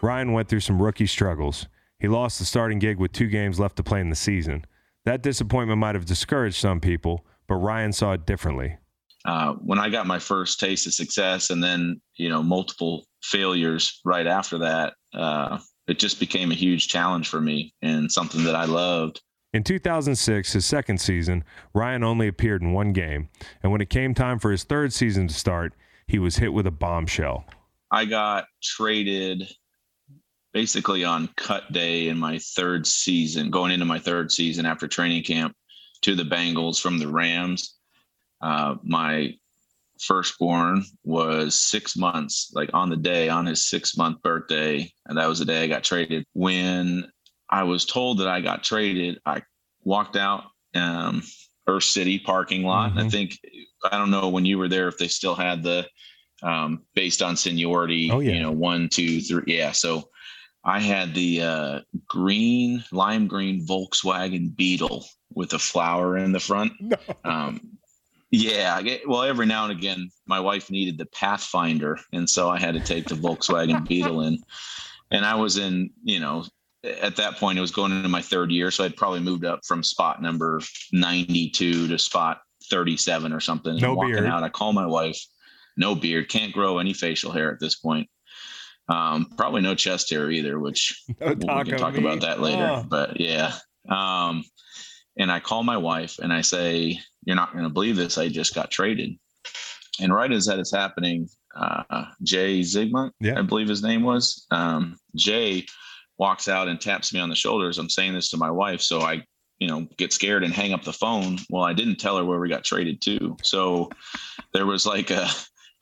Ryan 0.00 0.32
went 0.32 0.48
through 0.48 0.60
some 0.60 0.80
rookie 0.80 1.06
struggles. 1.06 1.66
He 2.00 2.08
lost 2.08 2.38
the 2.38 2.44
starting 2.44 2.78
gig 2.78 2.98
with 2.98 3.12
two 3.12 3.28
games 3.28 3.60
left 3.60 3.76
to 3.76 3.82
play 3.82 4.00
in 4.00 4.10
the 4.10 4.16
season. 4.16 4.64
That 5.04 5.22
disappointment 5.22 5.78
might 5.78 5.94
have 5.94 6.06
discouraged 6.06 6.56
some 6.56 6.80
people, 6.80 7.26
but 7.46 7.56
Ryan 7.56 7.92
saw 7.92 8.12
it 8.12 8.26
differently. 8.26 8.78
Uh, 9.24 9.52
when 9.54 9.78
I 9.78 9.90
got 9.90 10.06
my 10.06 10.18
first 10.18 10.58
taste 10.60 10.86
of 10.86 10.94
success 10.94 11.50
and 11.50 11.62
then, 11.62 12.00
you 12.16 12.30
know, 12.30 12.42
multiple 12.42 13.06
failures 13.22 14.00
right 14.04 14.26
after 14.26 14.58
that, 14.58 14.94
uh, 15.12 15.58
it 15.86 15.98
just 15.98 16.18
became 16.18 16.50
a 16.50 16.54
huge 16.54 16.88
challenge 16.88 17.28
for 17.28 17.40
me 17.40 17.74
and 17.82 18.10
something 18.10 18.44
that 18.44 18.54
I 18.54 18.64
loved. 18.64 19.20
In 19.52 19.64
2006, 19.64 20.52
his 20.52 20.64
second 20.64 21.00
season, 21.00 21.44
Ryan 21.74 22.04
only 22.04 22.28
appeared 22.28 22.62
in 22.62 22.72
one 22.72 22.92
game, 22.92 23.28
and 23.62 23.72
when 23.72 23.80
it 23.80 23.90
came 23.90 24.14
time 24.14 24.38
for 24.38 24.52
his 24.52 24.62
third 24.62 24.92
season 24.92 25.26
to 25.26 25.34
start, 25.34 25.74
he 26.06 26.18
was 26.18 26.36
hit 26.36 26.52
with 26.52 26.66
a 26.66 26.70
bombshell. 26.70 27.44
I 27.90 28.04
got 28.04 28.44
traded 28.62 29.48
basically 30.52 31.04
on 31.04 31.28
cut 31.36 31.72
day 31.72 32.08
in 32.08 32.18
my 32.18 32.38
third 32.38 32.86
season, 32.86 33.50
going 33.50 33.72
into 33.72 33.84
my 33.84 33.98
third 33.98 34.32
season 34.32 34.66
after 34.66 34.88
training 34.88 35.22
camp 35.22 35.54
to 36.02 36.14
the 36.14 36.24
Bengals 36.24 36.80
from 36.80 36.98
the 36.98 37.08
Rams. 37.08 37.76
Uh, 38.40 38.76
my 38.82 39.34
firstborn 40.00 40.84
was 41.04 41.54
six 41.54 41.96
months, 41.96 42.50
like 42.54 42.70
on 42.72 42.88
the 42.88 42.96
day, 42.96 43.28
on 43.28 43.46
his 43.46 43.68
six 43.68 43.96
month 43.96 44.22
birthday. 44.22 44.90
And 45.06 45.18
that 45.18 45.28
was 45.28 45.38
the 45.38 45.44
day 45.44 45.62
I 45.62 45.66
got 45.66 45.84
traded. 45.84 46.24
When 46.32 47.10
I 47.48 47.64
was 47.64 47.84
told 47.84 48.18
that 48.18 48.28
I 48.28 48.40
got 48.40 48.64
traded, 48.64 49.20
I 49.26 49.42
walked 49.84 50.16
out 50.16 50.44
um, 50.74 51.22
Earth 51.66 51.84
City 51.84 52.18
parking 52.18 52.62
lot. 52.62 52.90
Mm-hmm. 52.90 52.98
I 52.98 53.08
think, 53.08 53.38
I 53.90 53.98
don't 53.98 54.10
know 54.10 54.28
when 54.30 54.46
you 54.46 54.58
were 54.58 54.68
there 54.68 54.88
if 54.88 54.98
they 54.98 55.08
still 55.08 55.34
had 55.34 55.62
the 55.62 55.86
um, 56.42 56.82
based 56.94 57.20
on 57.20 57.36
seniority, 57.36 58.10
oh, 58.10 58.20
yeah. 58.20 58.32
you 58.32 58.40
know, 58.40 58.52
one, 58.52 58.88
two, 58.88 59.20
three. 59.20 59.44
Yeah. 59.46 59.72
So 59.72 60.08
I 60.64 60.80
had 60.80 61.14
the 61.14 61.42
uh, 61.42 61.80
green, 62.06 62.84
lime 62.92 63.26
green 63.26 63.66
Volkswagen 63.66 64.54
Beetle 64.54 65.06
with 65.32 65.52
a 65.54 65.58
flower 65.58 66.18
in 66.18 66.32
the 66.32 66.40
front. 66.40 66.72
No. 66.80 66.96
Um, 67.24 67.78
yeah, 68.32 68.80
well, 69.08 69.24
every 69.24 69.46
now 69.46 69.64
and 69.64 69.72
again, 69.72 70.08
my 70.26 70.38
wife 70.38 70.70
needed 70.70 70.98
the 70.98 71.06
Pathfinder, 71.06 71.98
and 72.12 72.30
so 72.30 72.48
I 72.48 72.60
had 72.60 72.74
to 72.74 72.80
take 72.80 73.06
the 73.06 73.16
Volkswagen 73.16 73.84
Beetle 73.88 74.20
in. 74.20 74.38
And 75.10 75.26
I 75.26 75.34
was 75.34 75.58
in, 75.58 75.90
you 76.04 76.20
know, 76.20 76.44
at 76.84 77.16
that 77.16 77.36
point, 77.38 77.58
it 77.58 77.60
was 77.60 77.72
going 77.72 77.90
into 77.90 78.08
my 78.08 78.22
third 78.22 78.52
year, 78.52 78.70
so 78.70 78.84
I'd 78.84 78.96
probably 78.96 79.18
moved 79.18 79.44
up 79.44 79.60
from 79.66 79.82
spot 79.82 80.22
number 80.22 80.60
ninety-two 80.92 81.88
to 81.88 81.98
spot 81.98 82.40
thirty-seven 82.70 83.32
or 83.32 83.40
something. 83.40 83.76
No 83.76 83.94
walking 83.94 84.14
beard. 84.14 84.26
out, 84.26 84.44
I 84.44 84.48
call 84.48 84.72
my 84.72 84.86
wife. 84.86 85.20
No 85.76 85.96
beard, 85.96 86.28
can't 86.28 86.52
grow 86.52 86.78
any 86.78 86.92
facial 86.92 87.32
hair 87.32 87.52
at 87.52 87.58
this 87.58 87.76
point. 87.76 88.08
Um, 88.90 89.26
probably 89.36 89.62
no 89.62 89.74
chest 89.74 90.10
hair 90.10 90.30
either, 90.30 90.58
which 90.58 91.04
no 91.20 91.28
we 91.28 91.36
can 91.36 91.78
talk 91.78 91.96
about 91.96 92.20
that 92.22 92.40
later. 92.40 92.82
Oh. 92.82 92.84
But 92.86 93.20
yeah. 93.20 93.54
Um, 93.88 94.44
and 95.16 95.30
I 95.30 95.40
call 95.40 95.62
my 95.62 95.76
wife 95.76 96.18
and 96.18 96.32
I 96.32 96.40
say, 96.40 96.98
You're 97.24 97.36
not 97.36 97.52
going 97.52 97.64
to 97.64 97.70
believe 97.70 97.96
this. 97.96 98.18
I 98.18 98.28
just 98.28 98.54
got 98.54 98.70
traded. 98.70 99.16
And 100.00 100.12
right 100.12 100.32
as 100.32 100.46
that 100.46 100.58
is 100.58 100.72
happening, 100.72 101.28
uh, 101.54 102.04
Jay 102.22 102.60
Zygmunt, 102.60 103.12
yeah. 103.20 103.38
I 103.38 103.42
believe 103.42 103.68
his 103.68 103.82
name 103.82 104.02
was, 104.02 104.46
um, 104.50 104.96
Jay 105.14 105.66
walks 106.18 106.48
out 106.48 106.68
and 106.68 106.80
taps 106.80 107.12
me 107.12 107.20
on 107.20 107.28
the 107.28 107.34
shoulders. 107.34 107.78
I'm 107.78 107.90
saying 107.90 108.14
this 108.14 108.30
to 108.30 108.36
my 108.36 108.50
wife. 108.50 108.80
So 108.80 109.00
I, 109.00 109.22
you 109.58 109.68
know, 109.68 109.86
get 109.98 110.12
scared 110.12 110.42
and 110.42 110.54
hang 110.54 110.72
up 110.72 110.84
the 110.84 110.92
phone. 110.92 111.38
Well, 111.50 111.64
I 111.64 111.74
didn't 111.74 111.96
tell 111.96 112.16
her 112.16 112.24
where 112.24 112.40
we 112.40 112.48
got 112.48 112.64
traded 112.64 113.00
to. 113.02 113.36
So 113.42 113.90
there 114.52 114.66
was 114.66 114.86
like 114.86 115.10
a, 115.10 115.28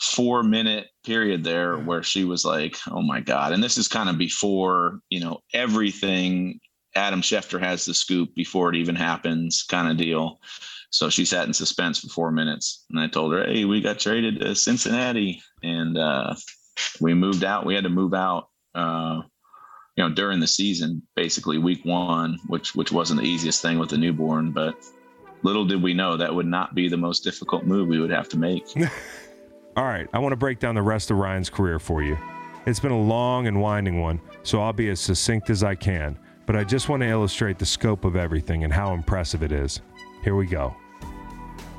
four 0.00 0.42
minute 0.42 0.88
period 1.04 1.42
there 1.44 1.76
where 1.76 2.02
she 2.02 2.24
was 2.24 2.44
like, 2.44 2.76
"Oh 2.90 3.02
my 3.02 3.20
god!" 3.20 3.52
And 3.52 3.62
this 3.62 3.78
is 3.78 3.88
kind 3.88 4.08
of 4.08 4.18
before 4.18 5.00
you 5.10 5.20
know 5.20 5.40
everything. 5.52 6.60
Adam 6.94 7.20
Schefter 7.20 7.60
has 7.60 7.84
the 7.84 7.94
scoop 7.94 8.34
before 8.34 8.70
it 8.70 8.76
even 8.76 8.96
happens, 8.96 9.62
kind 9.62 9.88
of 9.88 9.96
deal. 9.96 10.40
So 10.90 11.10
she 11.10 11.24
sat 11.24 11.46
in 11.46 11.52
suspense 11.52 12.00
for 12.00 12.08
four 12.08 12.32
minutes, 12.32 12.84
and 12.90 12.98
I 12.98 13.08
told 13.08 13.32
her, 13.32 13.44
"Hey, 13.44 13.64
we 13.64 13.80
got 13.80 13.98
traded 13.98 14.40
to 14.40 14.54
Cincinnati, 14.54 15.42
and 15.62 15.98
uh, 15.98 16.34
we 17.00 17.14
moved 17.14 17.44
out. 17.44 17.66
We 17.66 17.74
had 17.74 17.84
to 17.84 17.90
move 17.90 18.14
out." 18.14 18.48
Uh, 18.74 19.22
you 19.96 20.04
know, 20.04 20.14
during 20.14 20.38
the 20.38 20.46
season, 20.46 21.02
basically 21.16 21.58
week 21.58 21.84
one, 21.84 22.38
which 22.46 22.74
which 22.74 22.92
wasn't 22.92 23.20
the 23.20 23.26
easiest 23.26 23.60
thing 23.60 23.78
with 23.78 23.90
the 23.90 23.98
newborn, 23.98 24.52
but 24.52 24.76
little 25.42 25.64
did 25.64 25.82
we 25.82 25.92
know 25.92 26.16
that 26.16 26.34
would 26.34 26.46
not 26.46 26.74
be 26.74 26.88
the 26.88 26.96
most 26.96 27.24
difficult 27.24 27.64
move 27.64 27.88
we 27.88 28.00
would 28.00 28.10
have 28.10 28.28
to 28.28 28.38
make. 28.38 28.64
All 29.78 29.84
right, 29.84 30.08
I 30.12 30.18
want 30.18 30.32
to 30.32 30.36
break 30.36 30.58
down 30.58 30.74
the 30.74 30.82
rest 30.82 31.12
of 31.12 31.18
Ryan's 31.18 31.48
career 31.48 31.78
for 31.78 32.02
you. 32.02 32.18
It's 32.66 32.80
been 32.80 32.90
a 32.90 33.00
long 33.00 33.46
and 33.46 33.60
winding 33.60 34.00
one, 34.00 34.20
so 34.42 34.60
I'll 34.60 34.72
be 34.72 34.90
as 34.90 34.98
succinct 34.98 35.50
as 35.50 35.62
I 35.62 35.76
can, 35.76 36.18
but 36.46 36.56
I 36.56 36.64
just 36.64 36.88
want 36.88 37.02
to 37.02 37.08
illustrate 37.08 37.60
the 37.60 37.64
scope 37.64 38.04
of 38.04 38.16
everything 38.16 38.64
and 38.64 38.72
how 38.72 38.92
impressive 38.92 39.44
it 39.44 39.52
is. 39.52 39.80
Here 40.24 40.34
we 40.34 40.46
go. 40.46 40.74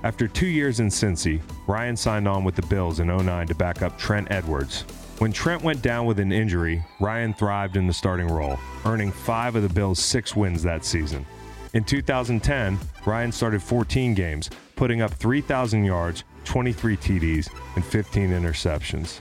After 0.04 0.30
two 0.30 0.48
years 0.48 0.80
in 0.80 0.88
Cincy, 0.88 1.42
Ryan 1.68 1.98
signed 1.98 2.26
on 2.26 2.46
with 2.46 2.56
the 2.56 2.66
Bills 2.68 3.02
in 3.02 3.08
09 3.08 3.48
to 3.48 3.56
back 3.56 3.82
up 3.82 3.98
Trent 3.98 4.32
Edwards. 4.32 4.84
When 5.18 5.34
Trent 5.34 5.62
went 5.62 5.82
down 5.82 6.06
with 6.06 6.20
an 6.20 6.32
injury, 6.32 6.82
Ryan 7.02 7.34
thrived 7.34 7.76
in 7.76 7.86
the 7.86 7.92
starting 7.92 8.30
role, 8.30 8.58
earning 8.86 9.12
five 9.12 9.58
of 9.58 9.64
the 9.64 9.68
Bills' 9.68 10.00
six 10.00 10.38
wins 10.38 10.64
that 10.64 10.86
season. 10.86 11.26
In 11.74 11.84
2010, 11.84 12.80
Ryan 13.06 13.32
started 13.34 13.62
14 13.62 14.14
games, 14.14 14.50
putting 14.80 15.02
up 15.02 15.12
3,000 15.12 15.84
yards, 15.84 16.24
23 16.46 16.96
TDs, 16.96 17.50
and 17.76 17.84
15 17.84 18.30
interceptions. 18.30 19.20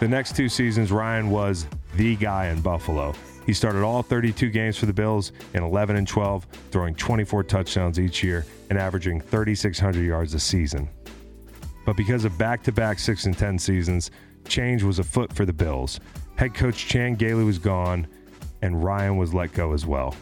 The 0.00 0.08
next 0.08 0.34
two 0.34 0.48
seasons, 0.48 0.90
Ryan 0.90 1.28
was 1.28 1.66
the 1.96 2.16
guy 2.16 2.46
in 2.46 2.62
Buffalo. 2.62 3.12
He 3.44 3.52
started 3.52 3.82
all 3.82 4.02
32 4.02 4.48
games 4.48 4.78
for 4.78 4.86
the 4.86 4.92
Bills 4.94 5.32
in 5.52 5.62
11 5.62 5.96
and 5.96 6.08
12, 6.08 6.46
throwing 6.70 6.94
24 6.94 7.44
touchdowns 7.44 8.00
each 8.00 8.22
year 8.22 8.46
and 8.70 8.78
averaging 8.78 9.20
3,600 9.20 10.02
yards 10.02 10.32
a 10.32 10.40
season. 10.40 10.88
But 11.84 11.98
because 11.98 12.24
of 12.24 12.38
back 12.38 12.62
to 12.62 12.72
back 12.72 12.98
6 12.98 13.26
and 13.26 13.36
10 13.36 13.58
seasons, 13.58 14.10
change 14.48 14.82
was 14.82 14.98
afoot 14.98 15.30
for 15.30 15.44
the 15.44 15.52
Bills. 15.52 16.00
Head 16.36 16.54
coach 16.54 16.86
Chan 16.86 17.16
Gailey 17.16 17.44
was 17.44 17.58
gone, 17.58 18.06
and 18.62 18.82
Ryan 18.82 19.18
was 19.18 19.34
let 19.34 19.52
go 19.52 19.74
as 19.74 19.84
well. 19.84 20.16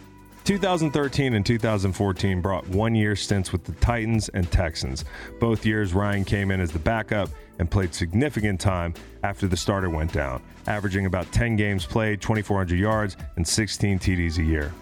2013 0.44 1.32
and 1.32 1.46
2014 1.46 2.42
brought 2.42 2.68
one 2.68 2.94
year 2.94 3.16
stints 3.16 3.50
with 3.50 3.64
the 3.64 3.72
Titans 3.74 4.28
and 4.28 4.50
Texans. 4.52 5.06
Both 5.40 5.64
years, 5.64 5.94
Ryan 5.94 6.22
came 6.22 6.50
in 6.50 6.60
as 6.60 6.70
the 6.70 6.78
backup 6.78 7.30
and 7.58 7.70
played 7.70 7.94
significant 7.94 8.60
time 8.60 8.92
after 9.22 9.46
the 9.46 9.56
starter 9.56 9.88
went 9.88 10.12
down, 10.12 10.42
averaging 10.66 11.06
about 11.06 11.32
10 11.32 11.56
games 11.56 11.86
played, 11.86 12.20
2,400 12.20 12.78
yards, 12.78 13.16
and 13.36 13.48
16 13.48 13.98
TDs 13.98 14.36
a 14.36 14.42
year. 14.42 14.74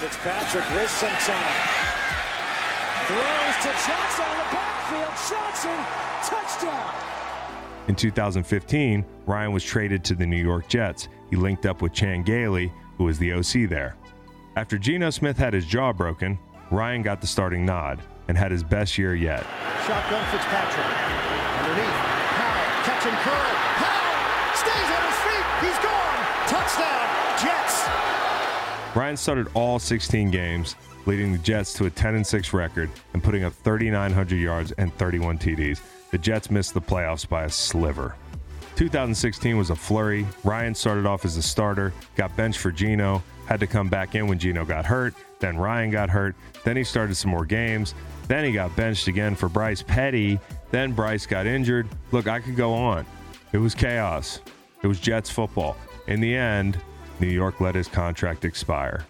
Fitzpatrick 0.00 0.68
with 0.74 0.90
some 0.90 1.10
time. 1.10 1.68
Throws 3.06 3.56
to 3.62 3.70
Johnson 3.86 4.24
on 4.24 4.36
the 4.36 4.50
backfield. 4.50 5.14
Johnson, 5.30 5.78
touchdown. 6.24 6.94
In 7.86 7.94
2015, 7.94 9.04
Ryan 9.26 9.52
was 9.52 9.62
traded 9.62 10.02
to 10.04 10.16
the 10.16 10.26
New 10.26 10.42
York 10.42 10.66
Jets. 10.66 11.06
He 11.30 11.36
linked 11.36 11.66
up 11.66 11.82
with 11.82 11.92
Chan 11.92 12.24
Gailey, 12.24 12.72
who 12.98 13.04
was 13.04 13.18
the 13.20 13.32
OC 13.32 13.68
there. 13.68 13.94
After 14.54 14.76
Geno 14.76 15.08
Smith 15.08 15.38
had 15.38 15.54
his 15.54 15.64
jaw 15.64 15.94
broken, 15.94 16.38
Ryan 16.70 17.00
got 17.00 17.22
the 17.22 17.26
starting 17.26 17.64
nod 17.64 18.00
and 18.28 18.36
had 18.36 18.50
his 18.50 18.62
best 18.62 18.98
year 18.98 19.14
yet. 19.14 19.46
Shotgun 19.86 20.22
Fitzpatrick. 20.30 20.86
Underneath. 21.58 21.98
Powell. 22.36 22.84
Catch 22.84 23.06
and 23.06 23.16
curl. 23.24 23.52
Powell 23.80 24.54
stays 24.54 24.90
on 24.92 25.02
his 25.08 25.18
feet. 25.24 25.46
He's 25.64 25.78
gone. 25.80 26.20
Touchdown. 26.46 27.08
Jets. 27.40 28.94
Ryan 28.94 29.16
started 29.16 29.48
all 29.54 29.78
16 29.78 30.30
games, 30.30 30.76
leading 31.06 31.32
the 31.32 31.38
Jets 31.38 31.72
to 31.74 31.86
a 31.86 31.90
10 31.90 32.22
6 32.22 32.52
record 32.52 32.90
and 33.14 33.24
putting 33.24 33.44
up 33.44 33.54
3,900 33.54 34.36
yards 34.36 34.72
and 34.72 34.94
31 34.98 35.38
TDs. 35.38 35.80
The 36.10 36.18
Jets 36.18 36.50
missed 36.50 36.74
the 36.74 36.82
playoffs 36.82 37.26
by 37.26 37.44
a 37.44 37.50
sliver. 37.50 38.16
2016 38.76 39.56
was 39.56 39.70
a 39.70 39.76
flurry. 39.76 40.26
Ryan 40.44 40.74
started 40.74 41.06
off 41.06 41.24
as 41.24 41.38
a 41.38 41.42
starter, 41.42 41.94
got 42.16 42.36
benched 42.36 42.58
for 42.58 42.70
Geno, 42.70 43.22
had 43.52 43.60
to 43.60 43.66
come 43.66 43.88
back 43.88 44.14
in 44.14 44.26
when 44.28 44.38
Geno 44.38 44.64
got 44.64 44.86
hurt. 44.86 45.12
Then 45.38 45.58
Ryan 45.58 45.90
got 45.90 46.08
hurt. 46.08 46.34
Then 46.64 46.74
he 46.74 46.84
started 46.84 47.14
some 47.16 47.30
more 47.30 47.44
games. 47.44 47.94
Then 48.26 48.46
he 48.46 48.52
got 48.52 48.74
benched 48.76 49.08
again 49.08 49.34
for 49.34 49.50
Bryce 49.50 49.82
Petty. 49.82 50.40
Then 50.70 50.92
Bryce 50.92 51.26
got 51.26 51.46
injured. 51.46 51.86
Look, 52.12 52.28
I 52.28 52.40
could 52.40 52.56
go 52.56 52.72
on. 52.72 53.04
It 53.52 53.58
was 53.58 53.74
chaos. 53.74 54.40
It 54.82 54.86
was 54.86 54.98
Jets 54.98 55.28
football. 55.28 55.76
In 56.06 56.22
the 56.22 56.34
end, 56.34 56.80
New 57.20 57.28
York 57.28 57.60
let 57.60 57.74
his 57.74 57.88
contract 57.88 58.46
expire. 58.46 59.04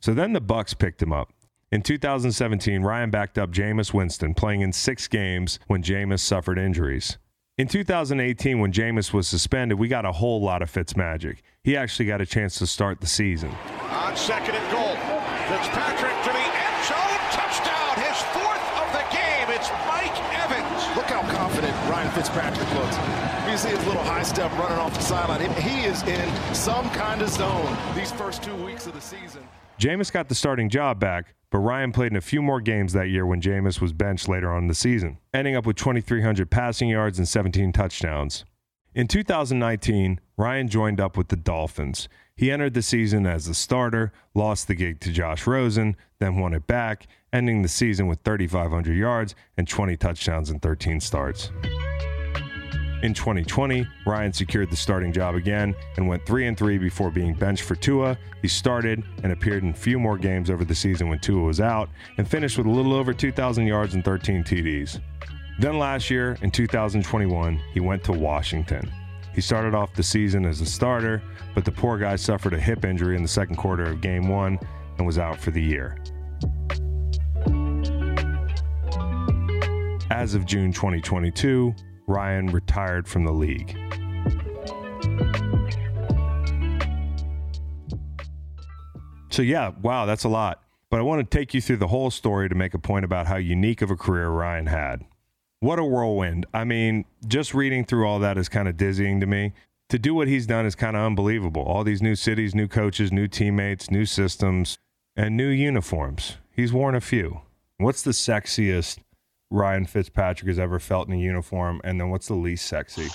So 0.00 0.14
then 0.14 0.32
the 0.32 0.40
Bucs 0.40 0.76
picked 0.76 1.02
him 1.02 1.12
up. 1.12 1.34
In 1.70 1.82
2017, 1.82 2.80
Ryan 2.80 3.10
backed 3.10 3.36
up 3.36 3.50
Jameis 3.50 3.92
Winston, 3.92 4.32
playing 4.32 4.62
in 4.62 4.72
six 4.72 5.06
games 5.06 5.58
when 5.66 5.82
Jameis 5.82 6.20
suffered 6.20 6.56
injuries. 6.56 7.18
In 7.58 7.66
2018, 7.66 8.60
when 8.60 8.70
Jameis 8.72 9.12
was 9.12 9.26
suspended, 9.26 9.80
we 9.80 9.88
got 9.88 10.06
a 10.06 10.12
whole 10.12 10.40
lot 10.40 10.62
of 10.62 10.70
Fitz 10.70 10.96
magic. 10.96 11.42
He 11.64 11.76
actually 11.76 12.06
got 12.06 12.20
a 12.20 12.26
chance 12.26 12.56
to 12.60 12.68
start 12.68 13.00
the 13.00 13.08
season. 13.08 13.50
On 13.90 14.14
second 14.14 14.54
and 14.54 14.70
goal, 14.70 14.94
Fitzpatrick 15.50 16.14
to 16.22 16.30
the 16.30 16.38
end 16.38 16.84
zone, 16.86 17.18
touchdown, 17.34 17.98
his 17.98 18.22
fourth 18.30 18.62
of 18.78 18.86
the 18.94 19.02
game. 19.10 19.50
It's 19.50 19.70
Mike 19.90 20.14
Evans. 20.38 20.96
Look 20.96 21.06
how 21.06 21.22
confident 21.34 21.74
Ryan 21.90 22.12
Fitzpatrick 22.12 22.72
looks. 22.74 22.96
You 23.50 23.58
see 23.58 23.76
his 23.76 23.84
little 23.88 24.04
high 24.04 24.22
step 24.22 24.52
running 24.52 24.78
off 24.78 24.94
the 24.94 25.00
sideline. 25.00 25.40
He 25.54 25.84
is 25.84 26.04
in 26.04 26.54
some 26.54 26.88
kind 26.90 27.22
of 27.22 27.28
zone 27.28 27.76
these 27.96 28.12
first 28.12 28.40
two 28.40 28.54
weeks 28.54 28.86
of 28.86 28.94
the 28.94 29.00
season. 29.00 29.42
Jameis 29.80 30.12
got 30.12 30.28
the 30.28 30.34
starting 30.34 30.68
job 30.68 30.98
back, 30.98 31.36
but 31.50 31.58
Ryan 31.58 31.92
played 31.92 32.10
in 32.10 32.16
a 32.16 32.20
few 32.20 32.42
more 32.42 32.60
games 32.60 32.92
that 32.94 33.10
year 33.10 33.24
when 33.24 33.40
Jameis 33.40 33.80
was 33.80 33.92
benched 33.92 34.28
later 34.28 34.52
on 34.52 34.62
in 34.62 34.68
the 34.68 34.74
season, 34.74 35.18
ending 35.32 35.54
up 35.54 35.66
with 35.66 35.76
2,300 35.76 36.50
passing 36.50 36.88
yards 36.88 37.18
and 37.18 37.28
17 37.28 37.72
touchdowns. 37.72 38.44
In 38.92 39.06
2019, 39.06 40.18
Ryan 40.36 40.66
joined 40.66 41.00
up 41.00 41.16
with 41.16 41.28
the 41.28 41.36
Dolphins. 41.36 42.08
He 42.34 42.50
entered 42.50 42.74
the 42.74 42.82
season 42.82 43.24
as 43.24 43.46
a 43.46 43.54
starter, 43.54 44.12
lost 44.34 44.66
the 44.66 44.74
gig 44.74 44.98
to 45.00 45.12
Josh 45.12 45.46
Rosen, 45.46 45.94
then 46.18 46.38
won 46.38 46.54
it 46.54 46.66
back, 46.66 47.06
ending 47.32 47.62
the 47.62 47.68
season 47.68 48.08
with 48.08 48.18
3,500 48.24 48.96
yards 48.96 49.36
and 49.56 49.68
20 49.68 49.96
touchdowns 49.96 50.50
in 50.50 50.58
13 50.58 50.98
starts. 50.98 51.52
In 53.00 53.14
2020, 53.14 53.86
Ryan 54.06 54.32
secured 54.32 54.70
the 54.70 54.76
starting 54.76 55.12
job 55.12 55.36
again 55.36 55.72
and 55.96 56.08
went 56.08 56.26
3 56.26 56.48
and 56.48 56.58
3 56.58 56.78
before 56.78 57.12
being 57.12 57.32
benched 57.32 57.62
for 57.62 57.76
Tua. 57.76 58.18
He 58.42 58.48
started 58.48 59.04
and 59.22 59.30
appeared 59.30 59.62
in 59.62 59.70
a 59.70 59.74
few 59.74 60.00
more 60.00 60.18
games 60.18 60.50
over 60.50 60.64
the 60.64 60.74
season 60.74 61.08
when 61.08 61.20
Tua 61.20 61.44
was 61.44 61.60
out 61.60 61.90
and 62.16 62.28
finished 62.28 62.58
with 62.58 62.66
a 62.66 62.70
little 62.70 62.92
over 62.92 63.14
2,000 63.14 63.66
yards 63.66 63.94
and 63.94 64.04
13 64.04 64.42
TDs. 64.42 65.00
Then 65.60 65.78
last 65.78 66.10
year, 66.10 66.36
in 66.42 66.50
2021, 66.50 67.60
he 67.72 67.78
went 67.78 68.02
to 68.04 68.12
Washington. 68.12 68.90
He 69.32 69.40
started 69.40 69.76
off 69.76 69.94
the 69.94 70.02
season 70.02 70.44
as 70.44 70.60
a 70.60 70.66
starter, 70.66 71.22
but 71.54 71.64
the 71.64 71.70
poor 71.70 71.98
guy 71.98 72.16
suffered 72.16 72.52
a 72.52 72.60
hip 72.60 72.84
injury 72.84 73.14
in 73.14 73.22
the 73.22 73.28
second 73.28 73.56
quarter 73.56 73.84
of 73.84 74.00
game 74.00 74.26
one 74.26 74.58
and 74.96 75.06
was 75.06 75.18
out 75.18 75.38
for 75.38 75.52
the 75.52 75.62
year. 75.62 75.96
as 80.18 80.34
of 80.34 80.44
June 80.44 80.72
2022, 80.72 81.72
Ryan 82.08 82.46
retired 82.46 83.06
from 83.06 83.24
the 83.24 83.32
league. 83.32 83.76
So, 89.30 89.42
yeah, 89.42 89.72
wow, 89.82 90.06
that's 90.06 90.24
a 90.24 90.28
lot. 90.28 90.62
But 90.90 91.00
I 91.00 91.02
want 91.02 91.30
to 91.30 91.38
take 91.38 91.52
you 91.52 91.60
through 91.60 91.76
the 91.76 91.88
whole 91.88 92.10
story 92.10 92.48
to 92.48 92.54
make 92.54 92.74
a 92.74 92.78
point 92.78 93.04
about 93.04 93.26
how 93.26 93.36
unique 93.36 93.82
of 93.82 93.90
a 93.90 93.96
career 93.96 94.30
Ryan 94.30 94.66
had. 94.66 95.04
What 95.60 95.78
a 95.78 95.84
whirlwind. 95.84 96.46
I 96.54 96.64
mean, 96.64 97.04
just 97.26 97.52
reading 97.52 97.84
through 97.84 98.06
all 98.06 98.18
that 98.20 98.38
is 98.38 98.48
kind 98.48 98.68
of 98.68 98.76
dizzying 98.76 99.20
to 99.20 99.26
me. 99.26 99.52
To 99.90 99.98
do 99.98 100.14
what 100.14 100.28
he's 100.28 100.46
done 100.46 100.66
is 100.66 100.74
kind 100.74 100.96
of 100.96 101.02
unbelievable. 101.02 101.62
All 101.62 101.84
these 101.84 102.02
new 102.02 102.14
cities, 102.14 102.54
new 102.54 102.68
coaches, 102.68 103.12
new 103.12 103.28
teammates, 103.28 103.90
new 103.90 104.06
systems, 104.06 104.78
and 105.14 105.36
new 105.36 105.48
uniforms. 105.48 106.36
He's 106.50 106.72
worn 106.72 106.94
a 106.94 107.00
few. 107.00 107.42
What's 107.76 108.02
the 108.02 108.12
sexiest 108.12 108.98
Ryan 109.50 109.86
Fitzpatrick 109.86 110.48
has 110.48 110.58
ever 110.58 110.78
felt 110.78 111.08
in 111.08 111.14
a 111.14 111.18
uniform? 111.18 111.80
And 111.84 112.00
then 112.00 112.10
what's 112.10 112.28
the 112.28 112.34
least 112.34 112.66
sexy? 112.66 113.08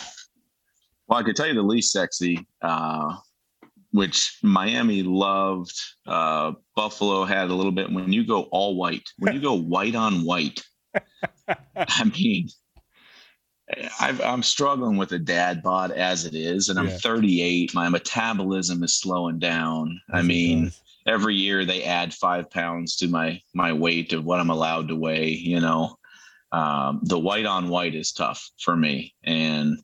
Well, 1.07 1.19
I 1.19 1.23
could 1.23 1.35
tell 1.35 1.47
you 1.47 1.53
the 1.53 1.61
least 1.61 1.91
sexy, 1.91 2.47
uh, 2.61 3.15
which 3.91 4.39
Miami 4.41 5.03
loved. 5.03 5.79
Uh, 6.07 6.53
Buffalo 6.75 7.25
had 7.25 7.49
a 7.49 7.53
little 7.53 7.71
bit. 7.71 7.91
When 7.91 8.11
you 8.11 8.25
go 8.25 8.43
all 8.51 8.75
white, 8.75 9.07
when 9.19 9.35
you 9.35 9.41
go 9.41 9.53
white 9.55 9.95
on 9.95 10.25
white, 10.25 10.61
I 11.75 12.03
mean, 12.05 12.49
i 13.99 14.09
am 14.21 14.43
struggling 14.43 14.97
with 14.97 15.11
a 15.11 15.19
dad 15.19 15.63
bod 15.63 15.91
as 15.91 16.25
it 16.25 16.35
is, 16.35 16.69
and 16.69 16.79
I'm 16.79 16.89
yeah. 16.89 16.97
38. 16.97 17.73
My 17.73 17.89
metabolism 17.89 18.83
is 18.83 18.99
slowing 18.99 19.39
down. 19.39 19.99
As 20.11 20.19
I 20.19 20.21
mean, 20.21 20.71
every 21.07 21.35
year 21.35 21.65
they 21.65 21.83
add 21.83 22.13
five 22.13 22.49
pounds 22.49 22.95
to 22.97 23.07
my 23.07 23.41
my 23.53 23.73
weight 23.73 24.13
of 24.13 24.25
what 24.25 24.39
I'm 24.39 24.49
allowed 24.49 24.87
to 24.89 24.95
weigh. 24.95 25.29
You 25.29 25.59
know, 25.59 25.97
um, 26.53 27.01
the 27.03 27.19
white 27.19 27.45
on 27.45 27.67
white 27.67 27.95
is 27.95 28.13
tough 28.13 28.49
for 28.59 28.75
me, 28.75 29.13
and 29.23 29.77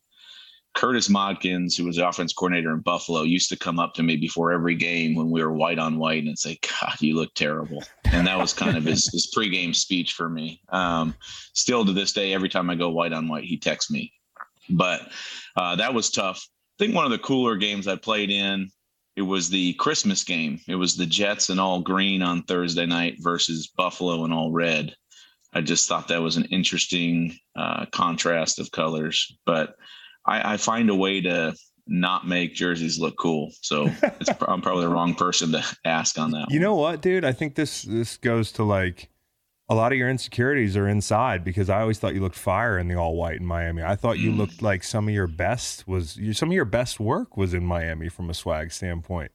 Curtis 0.75 1.09
Modkins, 1.09 1.75
who 1.75 1.85
was 1.85 1.97
the 1.97 2.07
offense 2.07 2.31
coordinator 2.31 2.71
in 2.71 2.79
Buffalo, 2.79 3.23
used 3.23 3.49
to 3.49 3.57
come 3.57 3.79
up 3.79 3.93
to 3.95 4.03
me 4.03 4.15
before 4.15 4.51
every 4.51 4.75
game 4.75 5.15
when 5.15 5.29
we 5.29 5.43
were 5.43 5.51
white 5.51 5.79
on 5.79 5.97
white 5.97 6.23
and 6.23 6.37
say, 6.37 6.57
God, 6.61 6.95
you 7.01 7.15
look 7.15 7.33
terrible. 7.33 7.83
And 8.05 8.27
that 8.27 8.37
was 8.37 8.53
kind 8.53 8.77
of 8.77 8.85
his, 8.85 9.11
his 9.11 9.33
pregame 9.35 9.75
speech 9.75 10.13
for 10.13 10.29
me. 10.29 10.61
Um, 10.69 11.15
still 11.53 11.85
to 11.85 11.91
this 11.91 12.13
day, 12.13 12.33
every 12.33 12.49
time 12.49 12.69
I 12.69 12.75
go 12.75 12.89
white 12.89 13.13
on 13.13 13.27
white, 13.27 13.43
he 13.43 13.57
texts 13.57 13.91
me. 13.91 14.13
But 14.69 15.09
uh, 15.57 15.75
that 15.75 15.93
was 15.93 16.11
tough. 16.11 16.47
I 16.79 16.85
think 16.85 16.95
one 16.95 17.05
of 17.05 17.11
the 17.11 17.17
cooler 17.17 17.57
games 17.57 17.87
I 17.87 17.97
played 17.97 18.29
in, 18.29 18.69
it 19.15 19.23
was 19.23 19.49
the 19.49 19.73
Christmas 19.73 20.23
game. 20.23 20.61
It 20.67 20.75
was 20.75 20.95
the 20.95 21.05
Jets 21.05 21.49
in 21.49 21.59
all 21.59 21.81
green 21.81 22.21
on 22.21 22.43
Thursday 22.43 22.85
night 22.85 23.15
versus 23.19 23.67
Buffalo 23.75 24.23
in 24.23 24.31
all 24.31 24.51
red. 24.51 24.95
I 25.53 25.61
just 25.61 25.87
thought 25.87 26.07
that 26.09 26.21
was 26.21 26.37
an 26.37 26.45
interesting 26.45 27.37
uh, 27.55 27.85
contrast 27.91 28.59
of 28.59 28.71
colors. 28.71 29.35
But 29.45 29.75
I, 30.25 30.53
I 30.53 30.57
find 30.57 30.89
a 30.89 30.95
way 30.95 31.21
to 31.21 31.55
not 31.87 32.27
make 32.27 32.53
jerseys 32.53 32.99
look 32.99 33.17
cool. 33.17 33.51
So 33.61 33.89
I'm 34.47 34.61
probably 34.61 34.83
the 34.83 34.89
wrong 34.89 35.15
person 35.15 35.51
to 35.53 35.65
ask 35.85 36.19
on 36.19 36.31
that. 36.31 36.51
You 36.51 36.59
know 36.59 36.75
what, 36.75 37.01
dude? 37.01 37.25
I 37.25 37.31
think 37.31 37.55
this 37.55 37.81
this 37.81 38.17
goes 38.17 38.51
to 38.53 38.63
like 38.63 39.09
a 39.69 39.75
lot 39.75 39.91
of 39.91 39.97
your 39.97 40.09
insecurities 40.09 40.75
are 40.75 40.87
inside 40.87 41.43
because 41.43 41.69
I 41.69 41.81
always 41.81 41.99
thought 41.99 42.15
you 42.15 42.21
looked 42.21 42.35
fire 42.35 42.77
in 42.77 42.87
the 42.87 42.95
all 42.95 43.15
white 43.15 43.37
in 43.37 43.45
Miami. 43.45 43.83
I 43.83 43.95
thought 43.95 44.17
you 44.17 44.31
mm. 44.31 44.37
looked 44.37 44.61
like 44.61 44.83
some 44.83 45.07
of 45.07 45.13
your 45.13 45.27
best 45.27 45.87
was 45.87 46.19
some 46.33 46.49
of 46.49 46.53
your 46.53 46.65
best 46.65 46.99
work 46.99 47.37
was 47.37 47.53
in 47.53 47.65
Miami 47.65 48.09
from 48.09 48.29
a 48.29 48.33
swag 48.33 48.71
standpoint. 48.71 49.31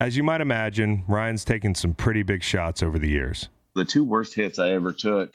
As 0.00 0.16
you 0.16 0.22
might 0.22 0.40
imagine, 0.40 1.04
Ryan's 1.08 1.44
taken 1.44 1.74
some 1.74 1.92
pretty 1.92 2.22
big 2.22 2.42
shots 2.42 2.82
over 2.82 2.98
the 2.98 3.08
years. 3.08 3.48
The 3.78 3.84
two 3.84 4.02
worst 4.02 4.34
hits 4.34 4.58
I 4.58 4.70
ever 4.70 4.92
took 4.92 5.32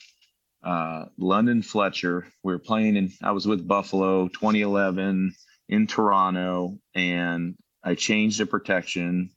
uh, 0.65 1.05
London 1.17 1.61
Fletcher. 1.61 2.27
We 2.43 2.51
were 2.51 2.59
playing 2.59 2.97
in, 2.97 3.09
I 3.23 3.31
was 3.31 3.47
with 3.47 3.65
Buffalo 3.65 4.27
2011 4.27 5.33
in 5.69 5.87
Toronto, 5.87 6.77
and 6.93 7.55
I 7.85 7.95
changed 7.95 8.41
the 8.41 8.45
protection, 8.45 9.29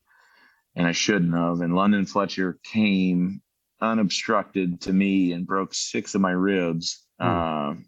and 0.74 0.88
I 0.88 0.90
shouldn't 0.90 1.32
have. 1.34 1.60
And 1.60 1.76
London 1.76 2.04
Fletcher 2.04 2.58
came 2.64 3.42
unobstructed 3.80 4.80
to 4.80 4.92
me 4.92 5.30
and 5.30 5.46
broke 5.46 5.72
six 5.72 6.16
of 6.16 6.20
my 6.20 6.32
ribs. 6.32 7.06
Mm. 7.22 7.76
Uh, 7.76 7.80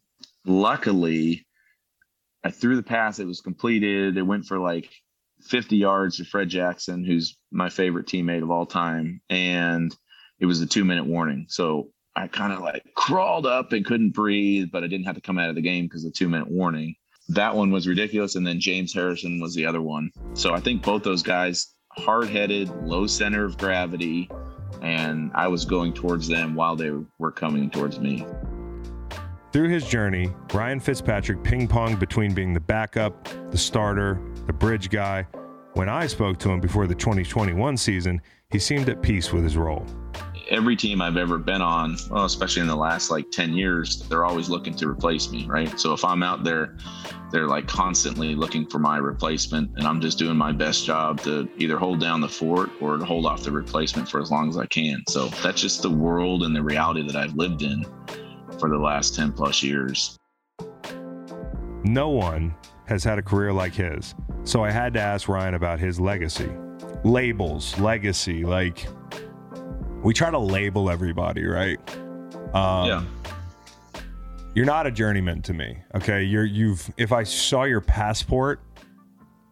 luckily, 0.45 1.49
I 2.45 2.53
threw 2.53 2.77
the 2.77 2.83
pass. 2.85 3.19
It 3.19 3.27
was 3.27 3.41
completed. 3.41 4.17
It 4.17 4.23
went 4.23 4.47
for 4.47 4.61
like 4.61 4.89
50 5.43 5.79
yards 5.79 6.19
to 6.19 6.25
Fred 6.25 6.49
Jackson, 6.49 7.03
who's 7.03 7.37
my 7.51 7.71
favorite 7.71 8.07
teammate 8.07 8.45
of 8.45 8.53
all 8.53 8.67
time. 8.67 9.21
And 9.29 9.93
it 10.41 10.47
was 10.47 10.61
a 10.61 10.67
two 10.67 10.85
minute 10.85 11.07
warning. 11.07 11.47
So 11.49 11.89
I 12.17 12.27
kind 12.27 12.53
of 12.53 12.61
like 12.61 12.83
crawled 12.95 13.47
up 13.47 13.73
and 13.73 13.85
couldn't 13.85 14.11
breathe, 14.11 14.69
but 14.73 14.83
I 14.83 14.87
didn't 14.87 15.07
have 15.07 15.15
to 15.15 15.21
come 15.21 15.39
out 15.39 15.49
of 15.49 15.55
the 15.55 15.63
game 15.63 15.85
because 15.85 16.03
the 16.03 16.11
two 16.11 16.29
minute 16.29 16.51
warning. 16.51 16.95
That 17.29 17.55
one 17.55 17.71
was 17.71 17.87
ridiculous. 17.87 18.37
And 18.37 18.47
then 18.47 18.59
James 18.59 18.93
Harrison 18.93 19.41
was 19.41 19.55
the 19.55 19.67
other 19.67 19.83
one. 19.83 20.11
So 20.35 20.55
I 20.55 20.61
think 20.61 20.83
both 20.83 21.03
those 21.03 21.23
guys, 21.23 21.75
hard 21.93 22.29
headed, 22.29 22.71
low 22.85 23.07
center 23.07 23.45
of 23.45 23.59
gravity, 23.59 24.31
and 24.83 25.31
I 25.35 25.49
was 25.49 25.65
going 25.65 25.93
towards 25.93 26.27
them 26.29 26.55
while 26.55 26.77
they 26.77 26.93
were 27.19 27.33
coming 27.33 27.71
towards 27.71 27.99
me. 28.01 28.27
Through 29.53 29.69
his 29.69 29.87
journey, 29.87 30.31
Ryan 30.53 30.79
Fitzpatrick 30.79 31.43
ping 31.43 31.69
ponged 31.69 31.99
between 31.99 32.35
being 32.35 32.53
the 32.53 32.61
backup, 32.61 33.29
the 33.51 33.59
starter, 33.59 34.21
the 34.47 34.53
bridge 34.53 34.91
guy. 34.91 35.27
When 35.75 35.89
I 35.89 36.07
spoke 36.07 36.39
to 36.41 36.51
him 36.51 36.61
before 36.61 36.87
the 36.87 36.95
2021 36.95 37.77
season, 37.77 38.21
he 38.51 38.59
seemed 38.59 38.89
at 38.89 39.03
peace 39.03 39.33
with 39.33 39.45
his 39.45 39.57
role 39.57 39.87
every 40.49 40.77
team 40.77 41.03
I've 41.03 41.17
ever 41.17 41.39
been 41.39 41.61
on, 41.61 41.97
well, 42.11 42.25
especially 42.25 42.63
in 42.63 42.69
the 42.69 42.77
last 42.77 43.11
like 43.11 43.31
10 43.31 43.53
years, 43.53 44.01
they're 44.09 44.25
always 44.25 44.49
looking 44.49 44.75
to 44.75 44.89
replace 44.89 45.31
me, 45.31 45.47
right? 45.47 45.79
So 45.79 45.93
if 45.93 46.05
I'm 46.05 46.23
out 46.23 46.45
there, 46.45 46.77
they're 47.31 47.47
like 47.47 47.67
constantly 47.67 48.35
looking 48.35 48.67
for 48.67 48.79
my 48.79 48.97
replacement, 48.97 49.71
and 49.77 49.87
I'm 49.87 50.01
just 50.01 50.19
doing 50.19 50.37
my 50.37 50.53
best 50.53 50.87
job 50.87 51.21
to 51.23 51.49
either 51.59 51.79
hold 51.79 52.01
down 52.01 52.21
the 52.21 52.29
fort 52.29 52.71
or 52.81 52.97
to 52.97 53.05
hold 53.05 53.27
off 53.27 53.43
the 53.43 53.53
replacement 53.53 54.09
for 54.09 54.21
as 54.21 54.31
long 54.31 54.49
as 54.49 54.57
I 54.57 54.67
can. 54.67 55.03
So 55.09 55.29
that's 55.43 55.61
just 55.61 55.83
the 55.83 55.91
world 55.91 56.43
and 56.43 56.57
the 56.57 56.63
reality 56.63 57.07
that 57.07 57.17
I've 57.17 57.35
lived 57.35 57.63
in 57.63 57.85
for 58.59 58.71
the 58.71 58.79
last 58.79 59.15
10 59.15 59.33
plus 59.33 59.63
years. 59.63 60.17
No 61.85 62.09
one 62.09 62.55
has 62.87 63.05
had 63.05 63.19
a 63.19 63.23
career 63.23 63.53
like 63.53 63.75
his. 63.75 64.15
So 64.45 64.65
I 64.65 64.71
had 64.71 64.95
to 64.95 65.01
ask 65.01 65.29
Ryan 65.29 65.55
about 65.55 65.79
his 65.79 66.01
legacy. 66.01 66.51
Labels, 67.05 67.79
legacy, 67.79 68.45
like 68.45 68.89
we 70.03 70.15
try 70.15 70.31
to 70.31 70.39
label 70.39 70.91
everybody, 70.91 71.45
right? 71.45 71.79
Um, 72.55 72.87
yeah. 72.87 73.05
You're 74.55 74.67
not 74.67 74.87
a 74.87 74.91
journeyman 74.91 75.43
to 75.43 75.53
me. 75.53 75.79
Okay. 75.95 76.23
You're, 76.23 76.45
you've, 76.45 76.91
if 76.97 77.13
I 77.13 77.23
saw 77.25 77.65
your 77.65 77.81
passport, 77.81 78.61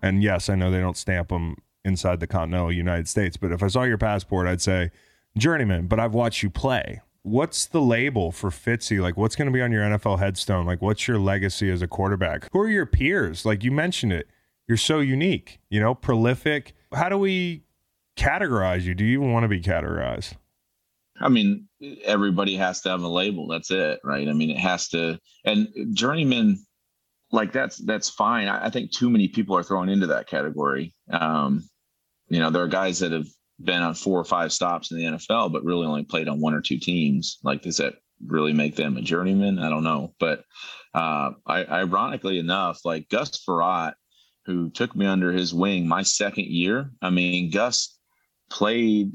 and 0.02 0.22
yes, 0.22 0.48
I 0.48 0.54
know 0.54 0.70
they 0.70 0.80
don't 0.80 0.96
stamp 0.96 1.28
them 1.28 1.56
inside 1.84 2.20
the 2.20 2.26
continental 2.26 2.72
United 2.72 3.08
States, 3.08 3.36
but 3.36 3.52
if 3.52 3.62
I 3.62 3.68
saw 3.68 3.82
your 3.82 3.98
passport, 3.98 4.46
I'd 4.46 4.60
say 4.60 4.90
journeyman, 5.36 5.86
but 5.86 6.00
I've 6.00 6.14
watched 6.14 6.42
you 6.42 6.50
play. 6.50 7.00
What's 7.22 7.66
the 7.66 7.80
label 7.80 8.30
for 8.30 8.50
Fitzy? 8.50 9.00
Like, 9.00 9.16
what's 9.16 9.34
going 9.34 9.46
to 9.46 9.52
be 9.52 9.60
on 9.60 9.72
your 9.72 9.82
NFL 9.82 10.20
headstone? 10.20 10.64
Like, 10.64 10.80
what's 10.80 11.08
your 11.08 11.18
legacy 11.18 11.70
as 11.70 11.82
a 11.82 11.88
quarterback? 11.88 12.48
Who 12.52 12.60
are 12.60 12.68
your 12.68 12.86
peers? 12.86 13.44
Like, 13.44 13.64
you 13.64 13.72
mentioned 13.72 14.12
it. 14.12 14.28
You're 14.68 14.76
so 14.76 15.00
unique, 15.00 15.60
you 15.68 15.80
know, 15.80 15.94
prolific. 15.94 16.74
How 16.92 17.08
do 17.08 17.18
we 17.18 17.62
categorize 18.16 18.82
you? 18.82 18.94
Do 18.94 19.04
you 19.04 19.18
even 19.20 19.32
want 19.32 19.44
to 19.44 19.48
be 19.48 19.60
categorized? 19.60 20.34
I 21.20 21.28
mean, 21.28 21.68
everybody 22.04 22.56
has 22.56 22.80
to 22.82 22.90
have 22.90 23.02
a 23.02 23.08
label. 23.08 23.48
That's 23.48 23.70
it, 23.70 24.00
right? 24.04 24.28
I 24.28 24.32
mean, 24.32 24.50
it 24.50 24.58
has 24.58 24.88
to. 24.88 25.18
And 25.44 25.68
journeyman, 25.92 26.58
like 27.32 27.52
that's 27.52 27.78
that's 27.78 28.10
fine. 28.10 28.48
I, 28.48 28.66
I 28.66 28.70
think 28.70 28.92
too 28.92 29.10
many 29.10 29.28
people 29.28 29.56
are 29.56 29.62
thrown 29.62 29.88
into 29.88 30.06
that 30.08 30.28
category. 30.28 30.94
Um, 31.10 31.68
you 32.28 32.40
know, 32.40 32.50
there 32.50 32.62
are 32.62 32.68
guys 32.68 32.98
that 33.00 33.12
have 33.12 33.26
been 33.62 33.82
on 33.82 33.94
four 33.94 34.20
or 34.20 34.24
five 34.24 34.52
stops 34.52 34.90
in 34.90 34.98
the 34.98 35.04
NFL, 35.04 35.52
but 35.52 35.64
really 35.64 35.86
only 35.86 36.04
played 36.04 36.28
on 36.28 36.40
one 36.40 36.54
or 36.54 36.60
two 36.60 36.78
teams. 36.78 37.38
Like, 37.42 37.62
does 37.62 37.78
that 37.78 37.94
really 38.26 38.52
make 38.52 38.76
them 38.76 38.96
a 38.96 39.02
journeyman? 39.02 39.58
I 39.58 39.70
don't 39.70 39.84
know. 39.84 40.14
But 40.18 40.44
uh, 40.94 41.32
I, 41.46 41.64
ironically 41.64 42.38
enough, 42.38 42.80
like 42.84 43.08
Gus 43.08 43.42
Frerotte, 43.44 43.94
who 44.44 44.70
took 44.70 44.94
me 44.94 45.06
under 45.06 45.32
his 45.32 45.52
wing 45.52 45.88
my 45.88 46.02
second 46.02 46.46
year. 46.46 46.90
I 47.02 47.10
mean, 47.10 47.50
Gus 47.50 47.95
played 48.50 49.12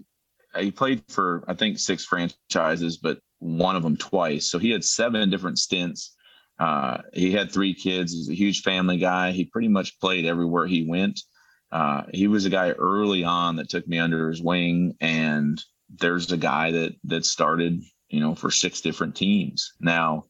he 0.57 0.71
played 0.71 1.03
for 1.07 1.43
I 1.47 1.53
think 1.53 1.79
six 1.79 2.05
franchises, 2.05 2.97
but 2.97 3.19
one 3.39 3.75
of 3.75 3.83
them 3.83 3.97
twice. 3.97 4.49
So 4.49 4.59
he 4.59 4.69
had 4.69 4.83
seven 4.83 5.29
different 5.29 5.59
stints. 5.59 6.15
Uh, 6.59 6.97
he 7.13 7.31
had 7.31 7.51
three 7.51 7.73
kids. 7.73 8.13
He's 8.13 8.29
a 8.29 8.35
huge 8.35 8.61
family 8.61 8.97
guy. 8.97 9.31
He 9.31 9.45
pretty 9.45 9.67
much 9.67 9.99
played 9.99 10.25
everywhere 10.25 10.67
he 10.67 10.85
went. 10.87 11.19
Uh, 11.71 12.03
he 12.13 12.27
was 12.27 12.45
a 12.45 12.49
guy 12.49 12.71
early 12.71 13.23
on 13.23 13.55
that 13.55 13.69
took 13.69 13.87
me 13.87 13.97
under 13.97 14.29
his 14.29 14.41
wing, 14.41 14.95
and 14.99 15.63
there's 15.89 16.31
a 16.31 16.37
guy 16.37 16.71
that 16.71 16.95
that 17.05 17.25
started, 17.25 17.81
you 18.09 18.19
know, 18.19 18.35
for 18.35 18.51
six 18.51 18.81
different 18.81 19.15
teams. 19.15 19.73
Now, 19.79 20.25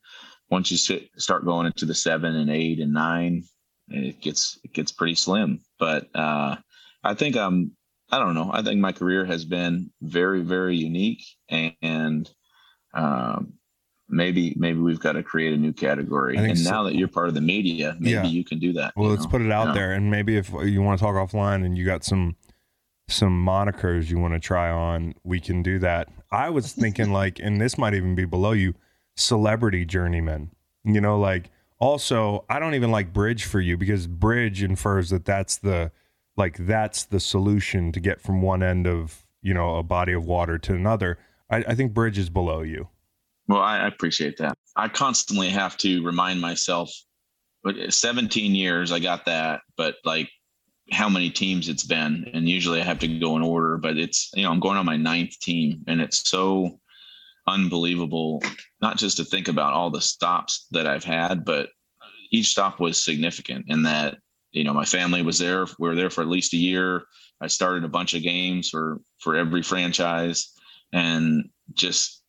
once 0.50 0.72
you 0.72 0.78
sit, 0.78 1.10
start 1.18 1.46
going 1.46 1.66
into 1.66 1.86
the 1.86 1.96
seven 1.96 2.36
and 2.36 2.50
eight 2.50 2.80
and 2.80 2.94
nine, 2.94 3.44
it 3.90 4.22
gets 4.22 4.60
it 4.64 4.72
gets 4.72 4.92
pretty 4.92 5.16
slim. 5.16 5.62
But 5.80 6.16
uh, 6.16 6.58
I 7.04 7.14
think 7.16 7.36
I'm 7.36 7.72
I 8.12 8.20
don't 8.20 8.36
know. 8.36 8.50
I 8.54 8.62
think 8.62 8.80
my 8.80 8.92
career 8.92 9.26
has 9.26 9.46
been 9.46 9.92
very, 10.02 10.42
very 10.42 10.76
unique, 10.76 11.24
and, 11.50 12.30
um, 12.94 13.54
maybe 14.12 14.54
maybe 14.58 14.80
we've 14.80 15.00
got 15.00 15.14
to 15.14 15.24
create 15.24 15.54
a 15.54 15.58
new 15.58 15.74
category. 15.74 16.36
And 16.38 16.60
so. 16.60 16.70
now 16.70 16.84
that 16.84 16.96
you're 16.96 17.08
part 17.08 17.30
of 17.30 17.34
the 17.34 17.42
media, 17.42 17.96
maybe 18.00 18.12
yeah. 18.12 18.24
you 18.24 18.44
can 18.44 18.60
do 18.60 18.74
that. 18.74 18.94
Well, 18.96 19.10
let's 19.10 19.24
know? 19.24 19.30
put 19.30 19.42
it 19.42 19.52
out 19.52 19.68
yeah. 19.68 19.74
there, 19.74 19.92
and 19.94 20.12
maybe 20.12 20.38
if 20.38 20.52
you 20.52 20.82
want 20.82 21.00
to 21.00 21.06
talk 21.06 21.16
offline 21.16 21.66
and 21.66 21.78
you 21.78 21.86
got 21.86 22.04
some 22.04 22.36
some 23.08 23.46
monikers 23.46 24.10
you 24.10 24.20
want 24.20 24.34
to 24.34 24.40
try 24.40 24.70
on, 24.70 25.14
we 25.24 25.40
can 25.40 25.64
do 25.64 25.80
that. 25.80 26.10
I 26.32 26.50
was 26.50 26.72
thinking 26.74 27.12
like, 27.12 27.40
and 27.40 27.60
this 27.60 27.78
might 27.78 27.94
even 27.94 28.16
be 28.16 28.26
below 28.26 28.52
you, 28.52 28.76
celebrity 29.16 29.86
journeyman. 29.86 30.52
You 30.84 31.02
know, 31.02 31.20
like 31.20 31.50
also 31.80 32.46
I 32.50 32.60
don't 32.60 32.76
even 32.76 32.92
like 32.92 33.14
bridge 33.14 33.46
for 33.46 33.60
you 33.60 33.78
because 33.78 34.08
bridge 34.08 34.62
infers 34.62 35.10
that 35.10 35.26
that's 35.26 35.58
the 35.58 35.92
like 36.42 36.58
that's 36.58 37.04
the 37.04 37.20
solution 37.20 37.92
to 37.92 38.00
get 38.00 38.20
from 38.20 38.42
one 38.42 38.64
end 38.64 38.88
of 38.88 39.28
you 39.44 39.54
know 39.54 39.76
a 39.76 39.84
body 39.84 40.12
of 40.12 40.26
water 40.26 40.58
to 40.58 40.74
another. 40.74 41.20
I, 41.52 41.58
I 41.58 41.76
think 41.76 41.94
bridge 41.94 42.18
is 42.18 42.32
below 42.32 42.64
you. 42.64 42.90
Well, 43.48 43.62
I 43.62 43.86
appreciate 43.86 44.38
that. 44.38 44.58
I 44.76 44.88
constantly 44.88 45.50
have 45.50 45.78
to 45.78 46.04
remind 46.04 46.42
myself. 46.42 46.92
But 47.64 47.94
17 47.94 48.56
years, 48.56 48.92
I 48.92 48.98
got 48.98 49.26
that, 49.26 49.62
but 49.78 49.98
like 50.04 50.32
how 50.92 51.08
many 51.10 51.30
teams 51.30 51.70
it's 51.70 51.84
been, 51.84 52.28
and 52.34 52.50
usually 52.50 52.82
I 52.82 52.86
have 52.86 52.98
to 53.00 53.20
go 53.20 53.36
in 53.36 53.44
order. 53.44 53.78
But 53.78 53.98
it's 53.98 54.32
you 54.34 54.42
know 54.42 54.52
I'm 54.52 54.60
going 54.60 54.78
on 54.78 54.86
my 54.86 54.98
ninth 54.98 55.40
team, 55.40 55.84
and 55.88 56.02
it's 56.02 56.28
so 56.28 56.80
unbelievable. 57.48 58.42
Not 58.82 58.98
just 58.98 59.18
to 59.18 59.26
think 59.26 59.48
about 59.48 59.74
all 59.74 59.92
the 59.92 60.02
stops 60.02 60.66
that 60.72 60.88
I've 60.88 61.04
had, 61.04 61.46
but 61.46 61.70
each 62.32 62.48
stop 62.48 62.80
was 62.80 62.98
significant 62.98 63.66
in 63.68 63.84
that 63.84 64.18
you 64.52 64.64
know 64.64 64.74
my 64.74 64.86
family 64.86 65.22
was 65.22 65.40
there. 65.40 65.66
We 65.80 65.88
were 65.88 65.96
there 65.96 66.10
for 66.10 66.22
at 66.22 66.28
least 66.28 66.54
a 66.54 66.58
year. 66.58 67.04
I 67.42 67.48
started 67.48 67.84
a 67.84 67.90
bunch 67.90 68.14
of 68.14 68.24
games 68.24 68.70
for 68.70 69.00
for 69.20 69.36
every 69.36 69.64
franchise, 69.64 70.54
and 70.94 71.50
just 71.74 72.22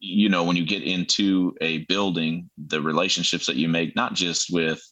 you 0.00 0.28
know 0.28 0.44
when 0.44 0.56
you 0.56 0.64
get 0.64 0.82
into 0.82 1.54
a 1.60 1.78
building, 1.86 2.50
the 2.66 2.80
relationships 2.80 3.46
that 3.46 3.56
you 3.56 3.68
make, 3.68 3.94
not 3.96 4.14
just 4.14 4.52
with 4.52 4.82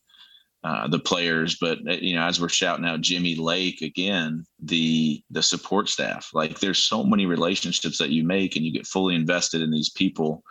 uh, 0.64 0.88
the 0.88 0.98
players, 0.98 1.56
but 1.60 1.78
uh, 1.88 1.92
you 1.92 2.14
know, 2.14 2.22
as 2.22 2.40
we're 2.40 2.48
shouting 2.48 2.84
out 2.84 3.00
Jimmy 3.00 3.36
Lake 3.36 3.80
again, 3.80 4.44
the 4.60 5.22
the 5.30 5.42
support 5.42 5.88
staff. 5.88 6.30
Like, 6.34 6.58
there's 6.58 6.78
so 6.78 7.04
many 7.04 7.26
relationships 7.26 7.98
that 7.98 8.10
you 8.10 8.24
make, 8.24 8.56
and 8.56 8.64
you 8.64 8.72
get 8.72 8.86
fully 8.86 9.14
invested 9.14 9.62
in 9.62 9.70
these 9.70 9.90
people. 9.90 10.42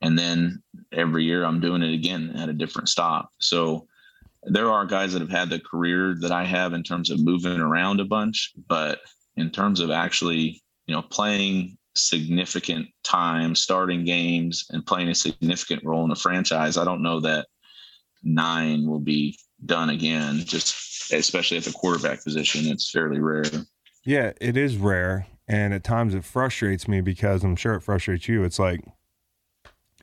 And 0.00 0.18
then 0.18 0.62
every 0.92 1.24
year, 1.24 1.44
I'm 1.44 1.60
doing 1.60 1.82
it 1.82 1.94
again 1.94 2.32
at 2.36 2.48
a 2.48 2.54
different 2.54 2.88
stop. 2.88 3.30
So 3.38 3.86
there 4.46 4.70
are 4.70 4.84
guys 4.84 5.12
that 5.12 5.22
have 5.22 5.30
had 5.30 5.50
the 5.50 5.60
career 5.60 6.14
that 6.20 6.32
I 6.32 6.44
have 6.44 6.72
in 6.72 6.82
terms 6.82 7.10
of 7.10 7.24
moving 7.24 7.60
around 7.60 8.00
a 8.00 8.04
bunch, 8.04 8.52
but 8.68 9.00
in 9.36 9.50
terms 9.50 9.80
of 9.80 9.90
actually, 9.90 10.62
you 10.86 10.94
know, 10.94 11.02
playing 11.02 11.76
significant 11.96 12.88
time, 13.02 13.54
starting 13.54 14.04
games, 14.04 14.66
and 14.70 14.84
playing 14.84 15.08
a 15.08 15.14
significant 15.14 15.84
role 15.84 16.04
in 16.04 16.10
a 16.10 16.16
franchise, 16.16 16.76
I 16.76 16.84
don't 16.84 17.02
know 17.02 17.20
that 17.20 17.46
nine 18.22 18.86
will 18.86 19.00
be 19.00 19.38
done 19.64 19.90
again. 19.90 20.40
Just 20.44 21.12
especially 21.12 21.56
at 21.56 21.64
the 21.64 21.72
quarterback 21.72 22.22
position, 22.22 22.66
it's 22.66 22.90
fairly 22.90 23.20
rare. 23.20 23.44
Yeah, 24.04 24.32
it 24.40 24.56
is 24.56 24.76
rare, 24.76 25.26
and 25.48 25.72
at 25.72 25.84
times 25.84 26.14
it 26.14 26.24
frustrates 26.24 26.86
me 26.86 27.00
because 27.00 27.44
I'm 27.44 27.56
sure 27.56 27.74
it 27.74 27.82
frustrates 27.82 28.28
you. 28.28 28.44
It's 28.44 28.58
like 28.58 28.84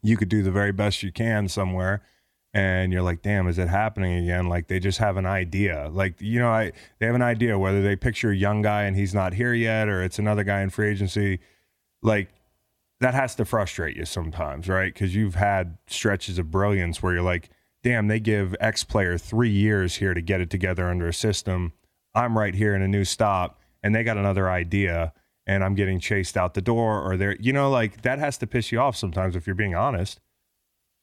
you 0.01 0.17
could 0.17 0.29
do 0.29 0.41
the 0.41 0.51
very 0.51 0.71
best 0.71 1.03
you 1.03 1.11
can 1.11 1.47
somewhere 1.47 2.01
and 2.53 2.91
you're 2.91 3.01
like 3.01 3.21
damn 3.21 3.47
is 3.47 3.57
it 3.57 3.69
happening 3.69 4.23
again 4.23 4.47
like 4.47 4.67
they 4.67 4.79
just 4.79 4.97
have 4.97 5.17
an 5.17 5.25
idea 5.25 5.89
like 5.91 6.19
you 6.19 6.39
know 6.39 6.49
i 6.49 6.71
they 6.99 7.05
have 7.05 7.15
an 7.15 7.21
idea 7.21 7.57
whether 7.57 7.81
they 7.81 7.95
picture 7.95 8.31
a 8.31 8.35
young 8.35 8.61
guy 8.61 8.83
and 8.83 8.97
he's 8.97 9.13
not 9.13 9.33
here 9.33 9.53
yet 9.53 9.87
or 9.87 10.03
it's 10.03 10.19
another 10.19 10.43
guy 10.43 10.61
in 10.61 10.69
free 10.69 10.89
agency 10.89 11.39
like 12.01 12.29
that 12.99 13.13
has 13.13 13.35
to 13.35 13.45
frustrate 13.45 13.95
you 13.95 14.03
sometimes 14.03 14.67
right 14.67 14.93
because 14.93 15.15
you've 15.15 15.35
had 15.35 15.77
stretches 15.87 16.37
of 16.37 16.51
brilliance 16.51 17.01
where 17.01 17.13
you're 17.13 17.23
like 17.23 17.49
damn, 17.83 18.07
they 18.07 18.19
give 18.19 18.55
X 18.59 18.83
player 18.83 19.17
three 19.17 19.49
years 19.49 19.95
here 19.95 20.13
to 20.13 20.21
get 20.21 20.41
it 20.41 20.49
together 20.49 20.87
under 20.87 21.07
a 21.07 21.13
system. 21.13 21.73
I'm 22.13 22.37
right 22.37 22.53
here 22.53 22.75
in 22.75 22.81
a 22.81 22.87
new 22.87 23.05
stop, 23.05 23.59
and 23.81 23.95
they 23.95 24.03
got 24.03 24.17
another 24.17 24.49
idea, 24.49 25.13
and 25.47 25.63
I'm 25.63 25.75
getting 25.75 25.99
chased 25.99 26.37
out 26.37 26.53
the 26.53 26.61
door, 26.61 27.01
or 27.01 27.17
they're, 27.17 27.37
you 27.39 27.53
know, 27.53 27.69
like 27.69 28.01
that 28.01 28.19
has 28.19 28.37
to 28.39 28.47
piss 28.47 28.71
you 28.71 28.79
off 28.79 28.95
sometimes 28.95 29.35
if 29.35 29.47
you're 29.47 29.55
being 29.55 29.75
honest. 29.75 30.19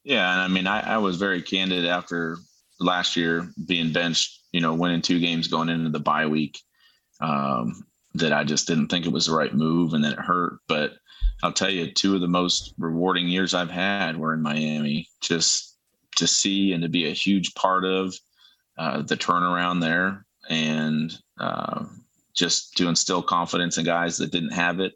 Yeah, 0.05 0.33
and 0.33 0.41
I 0.41 0.49
mean, 0.49 0.67
I, 0.67 0.95
I 0.95 0.99
was 0.99 1.17
very 1.17 1.43
candid 1.43 1.85
after 1.85 2.39
last 2.81 3.17
year 3.17 3.51
being 3.67 3.93
benched, 3.93 4.41
you 4.53 4.61
know, 4.61 4.75
winning 4.75 5.03
two 5.03 5.21
games 5.21 5.49
going 5.49 5.69
into 5.69 5.91
the 5.91 6.01
bye 6.01 6.27
week. 6.27 6.59
Um, 7.21 7.85
that 8.15 8.33
I 8.33 8.43
just 8.43 8.67
didn't 8.67 8.89
think 8.89 9.07
it 9.07 9.13
was 9.13 9.27
the 9.27 9.35
right 9.35 9.55
move, 9.55 9.93
and 9.93 10.03
then 10.03 10.13
it 10.13 10.19
hurt. 10.19 10.61
But 10.67 10.95
I'll 11.43 11.53
tell 11.53 11.71
you, 11.71 11.93
two 11.93 12.15
of 12.15 12.21
the 12.21 12.29
most 12.29 12.75
rewarding 12.79 13.29
years 13.29 13.55
I've 13.55 13.71
had 13.71 14.17
were 14.17 14.35
in 14.35 14.43
Miami. 14.43 15.09
Just 15.21 15.77
to 16.17 16.27
see 16.27 16.73
and 16.73 16.83
to 16.83 16.89
be 16.89 17.07
a 17.09 17.15
huge 17.15 17.55
part 17.55 17.85
of 17.85 18.15
uh, 18.77 19.03
the 19.03 19.17
turnaround 19.17 19.81
there 19.81 20.25
and 20.49 21.17
uh, 21.39 21.85
just 22.35 22.77
to 22.77 22.89
instill 22.89 23.23
confidence 23.23 23.79
in 23.79 23.85
guys 23.85 24.19
that 24.19 24.33
didn't 24.33 24.53
have 24.53 24.81
it. 24.81 24.95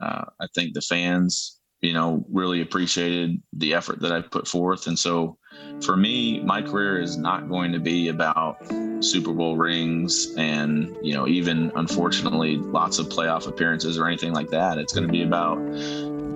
Uh, 0.00 0.24
I 0.40 0.46
think 0.54 0.74
the 0.74 0.80
fans, 0.80 1.53
you 1.84 1.92
know, 1.92 2.24
really 2.30 2.62
appreciated 2.62 3.40
the 3.52 3.74
effort 3.74 4.00
that 4.00 4.10
I 4.10 4.22
put 4.22 4.48
forth. 4.48 4.86
And 4.86 4.98
so 4.98 5.36
for 5.82 5.96
me, 5.96 6.40
my 6.40 6.62
career 6.62 7.00
is 7.00 7.18
not 7.18 7.48
going 7.48 7.72
to 7.72 7.78
be 7.78 8.08
about 8.08 8.56
Super 9.00 9.32
Bowl 9.32 9.56
rings 9.56 10.34
and, 10.36 10.96
you 11.02 11.14
know, 11.14 11.28
even 11.28 11.70
unfortunately 11.76 12.56
lots 12.56 12.98
of 12.98 13.08
playoff 13.08 13.46
appearances 13.46 13.98
or 13.98 14.06
anything 14.06 14.32
like 14.32 14.48
that. 14.48 14.78
It's 14.78 14.94
going 14.94 15.06
to 15.06 15.12
be 15.12 15.24
about 15.24 15.56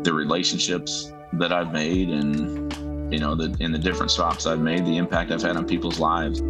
the 0.04 0.12
relationships 0.12 1.12
that 1.32 1.52
I've 1.52 1.72
made 1.72 2.10
and 2.10 2.68
you 3.10 3.18
know, 3.18 3.34
the, 3.34 3.56
in 3.60 3.72
the 3.72 3.78
different 3.78 4.10
stops 4.10 4.46
I've 4.46 4.60
made, 4.60 4.84
the 4.84 4.98
impact 4.98 5.30
I've 5.30 5.40
had 5.40 5.56
on 5.56 5.66
people's 5.66 5.98
lives. 5.98 6.42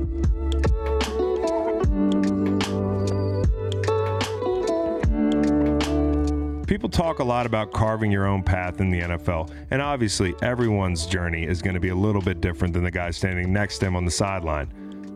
People 6.79 6.91
talk 6.91 7.19
a 7.19 7.25
lot 7.25 7.45
about 7.45 7.73
carving 7.73 8.13
your 8.13 8.25
own 8.25 8.41
path 8.41 8.81
in 8.81 8.89
the 8.89 9.01
NFL, 9.01 9.53
and 9.73 9.83
obviously 9.83 10.33
everyone's 10.43 11.07
journey 11.07 11.45
is 11.45 11.61
going 11.61 11.75
to 11.75 11.81
be 11.81 11.89
a 11.89 11.95
little 11.97 12.23
bit 12.23 12.41
different 12.41 12.73
than 12.73 12.85
the 12.85 12.91
guy 12.93 13.11
standing 13.11 13.53
next 13.53 13.79
to 13.79 13.87
him 13.87 13.97
on 13.97 14.05
the 14.05 14.13
sideline. 14.13 14.69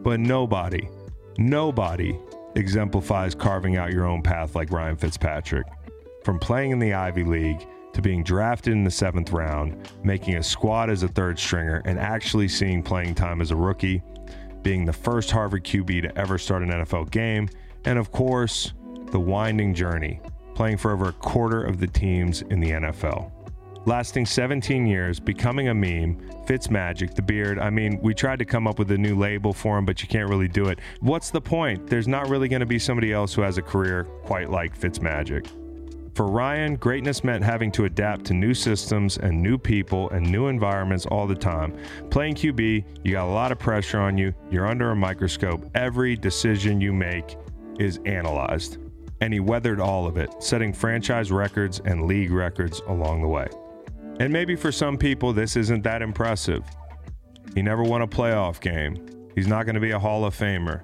But 0.02 0.18
nobody, 0.18 0.88
nobody 1.38 2.18
exemplifies 2.56 3.36
carving 3.36 3.76
out 3.76 3.92
your 3.92 4.06
own 4.06 4.22
path 4.22 4.56
like 4.56 4.72
Ryan 4.72 4.96
Fitzpatrick. 4.96 5.64
From 6.24 6.40
playing 6.40 6.72
in 6.72 6.80
the 6.80 6.94
Ivy 6.94 7.22
League 7.22 7.64
to 7.92 8.02
being 8.02 8.24
drafted 8.24 8.72
in 8.72 8.82
the 8.82 8.90
seventh 8.90 9.30
round, 9.30 9.88
making 10.02 10.34
a 10.34 10.42
squad 10.42 10.90
as 10.90 11.04
a 11.04 11.08
third 11.08 11.38
stringer, 11.38 11.80
and 11.84 11.96
actually 11.96 12.48
seeing 12.48 12.82
playing 12.82 13.14
time 13.14 13.40
as 13.40 13.52
a 13.52 13.56
rookie, 13.56 14.02
being 14.62 14.84
the 14.84 14.92
first 14.92 15.30
Harvard 15.30 15.62
QB 15.62 16.02
to 16.02 16.18
ever 16.18 16.38
start 16.38 16.62
an 16.62 16.70
NFL 16.70 17.12
game, 17.12 17.48
and 17.84 18.00
of 18.00 18.10
course, 18.10 18.72
the 19.12 19.20
winding 19.20 19.74
journey, 19.74 20.20
playing 20.54 20.78
for 20.78 20.92
over 20.92 21.08
a 21.08 21.12
quarter 21.12 21.62
of 21.62 21.78
the 21.78 21.86
teams 21.86 22.42
in 22.42 22.60
the 22.60 22.70
NFL. 22.70 23.30
Lasting 23.84 24.26
17 24.26 24.86
years, 24.86 25.18
becoming 25.18 25.68
a 25.68 25.74
meme, 25.74 26.16
Fitzmagic, 26.46 27.14
the 27.14 27.22
beard. 27.22 27.58
I 27.58 27.68
mean, 27.68 27.98
we 28.00 28.14
tried 28.14 28.38
to 28.38 28.44
come 28.44 28.68
up 28.68 28.78
with 28.78 28.90
a 28.92 28.98
new 28.98 29.16
label 29.16 29.52
for 29.52 29.76
him, 29.76 29.84
but 29.84 30.00
you 30.00 30.08
can't 30.08 30.28
really 30.28 30.46
do 30.46 30.66
it. 30.66 30.78
What's 31.00 31.30
the 31.30 31.40
point? 31.40 31.88
There's 31.88 32.06
not 32.06 32.28
really 32.28 32.48
going 32.48 32.60
to 32.60 32.66
be 32.66 32.78
somebody 32.78 33.12
else 33.12 33.34
who 33.34 33.42
has 33.42 33.58
a 33.58 33.62
career 33.62 34.04
quite 34.22 34.50
like 34.50 34.78
Fitzmagic. 34.78 35.48
For 36.14 36.26
Ryan, 36.26 36.76
greatness 36.76 37.24
meant 37.24 37.42
having 37.42 37.72
to 37.72 37.86
adapt 37.86 38.26
to 38.26 38.34
new 38.34 38.52
systems 38.52 39.16
and 39.16 39.42
new 39.42 39.56
people 39.56 40.10
and 40.10 40.30
new 40.30 40.48
environments 40.48 41.06
all 41.06 41.26
the 41.26 41.34
time. 41.34 41.74
Playing 42.10 42.34
QB, 42.34 42.84
you 43.02 43.12
got 43.12 43.26
a 43.26 43.32
lot 43.32 43.50
of 43.50 43.58
pressure 43.58 43.98
on 43.98 44.18
you, 44.18 44.34
you're 44.50 44.66
under 44.66 44.90
a 44.90 44.96
microscope. 44.96 45.68
Every 45.74 46.14
decision 46.14 46.82
you 46.82 46.92
make 46.92 47.36
is 47.78 47.98
analyzed. 48.04 48.76
And 49.22 49.32
he 49.32 49.38
weathered 49.38 49.78
all 49.78 50.08
of 50.08 50.16
it, 50.16 50.42
setting 50.42 50.72
franchise 50.72 51.30
records 51.30 51.80
and 51.84 52.06
league 52.06 52.32
records 52.32 52.82
along 52.88 53.22
the 53.22 53.28
way. 53.28 53.46
And 54.18 54.32
maybe 54.32 54.56
for 54.56 54.72
some 54.72 54.98
people, 54.98 55.32
this 55.32 55.54
isn't 55.54 55.84
that 55.84 56.02
impressive. 56.02 56.64
He 57.54 57.62
never 57.62 57.84
won 57.84 58.02
a 58.02 58.08
playoff 58.08 58.60
game. 58.60 59.30
He's 59.36 59.46
not 59.46 59.64
going 59.64 59.76
to 59.76 59.80
be 59.80 59.92
a 59.92 59.98
Hall 59.98 60.24
of 60.24 60.36
Famer. 60.36 60.82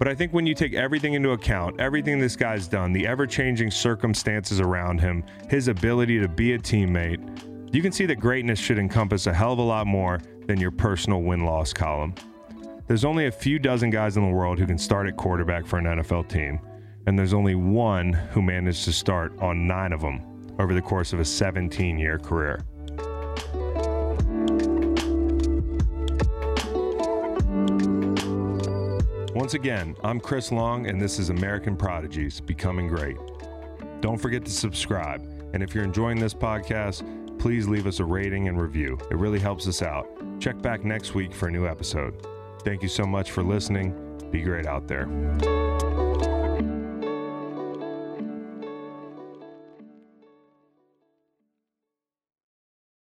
But 0.00 0.08
I 0.08 0.16
think 0.16 0.32
when 0.32 0.48
you 0.48 0.54
take 0.56 0.74
everything 0.74 1.14
into 1.14 1.30
account, 1.30 1.80
everything 1.80 2.18
this 2.18 2.34
guy's 2.34 2.66
done, 2.66 2.92
the 2.92 3.06
ever 3.06 3.24
changing 3.24 3.70
circumstances 3.70 4.60
around 4.60 5.00
him, 5.00 5.22
his 5.48 5.68
ability 5.68 6.18
to 6.18 6.26
be 6.26 6.54
a 6.54 6.58
teammate, 6.58 7.72
you 7.72 7.82
can 7.82 7.92
see 7.92 8.04
that 8.06 8.16
greatness 8.16 8.58
should 8.58 8.80
encompass 8.80 9.28
a 9.28 9.32
hell 9.32 9.52
of 9.52 9.60
a 9.60 9.62
lot 9.62 9.86
more 9.86 10.20
than 10.48 10.58
your 10.58 10.72
personal 10.72 11.22
win 11.22 11.44
loss 11.44 11.72
column. 11.72 12.16
There's 12.88 13.04
only 13.04 13.26
a 13.26 13.32
few 13.32 13.60
dozen 13.60 13.90
guys 13.90 14.16
in 14.16 14.26
the 14.28 14.34
world 14.34 14.58
who 14.58 14.66
can 14.66 14.76
start 14.76 15.06
at 15.06 15.16
quarterback 15.16 15.66
for 15.66 15.78
an 15.78 15.84
NFL 15.84 16.28
team, 16.28 16.58
and 17.06 17.18
there's 17.18 17.34
only 17.34 17.54
one 17.54 18.12
who 18.12 18.42
managed 18.42 18.84
to 18.84 18.92
start 18.92 19.36
on 19.38 19.66
nine 19.66 19.92
of 19.92 20.00
them 20.00 20.22
over 20.58 20.74
the 20.74 20.82
course 20.82 21.12
of 21.12 21.20
a 21.20 21.24
17 21.24 21.98
year 21.98 22.18
career. 22.18 22.64
Once 29.34 29.54
again, 29.54 29.94
I'm 30.04 30.20
Chris 30.20 30.52
Long, 30.52 30.86
and 30.86 31.00
this 31.00 31.18
is 31.18 31.28
American 31.28 31.76
Prodigies 31.76 32.40
Becoming 32.40 32.88
Great. 32.88 33.16
Don't 34.00 34.16
forget 34.16 34.44
to 34.44 34.50
subscribe, 34.50 35.20
and 35.52 35.62
if 35.62 35.74
you're 35.74 35.84
enjoying 35.84 36.18
this 36.18 36.32
podcast, 36.32 37.02
please 37.38 37.68
leave 37.68 37.86
us 37.86 38.00
a 38.00 38.04
rating 38.04 38.48
and 38.48 38.60
review. 38.60 38.96
It 39.10 39.16
really 39.16 39.40
helps 39.40 39.66
us 39.66 39.82
out. 39.82 40.08
Check 40.40 40.62
back 40.62 40.84
next 40.84 41.14
week 41.14 41.34
for 41.34 41.48
a 41.48 41.50
new 41.50 41.66
episode. 41.66 42.14
Thank 42.64 42.82
you 42.82 42.88
so 42.88 43.04
much 43.04 43.32
for 43.32 43.42
listening. 43.42 43.92
Be 44.30 44.40
great 44.40 44.66
out 44.66 44.86
there. 44.86 45.63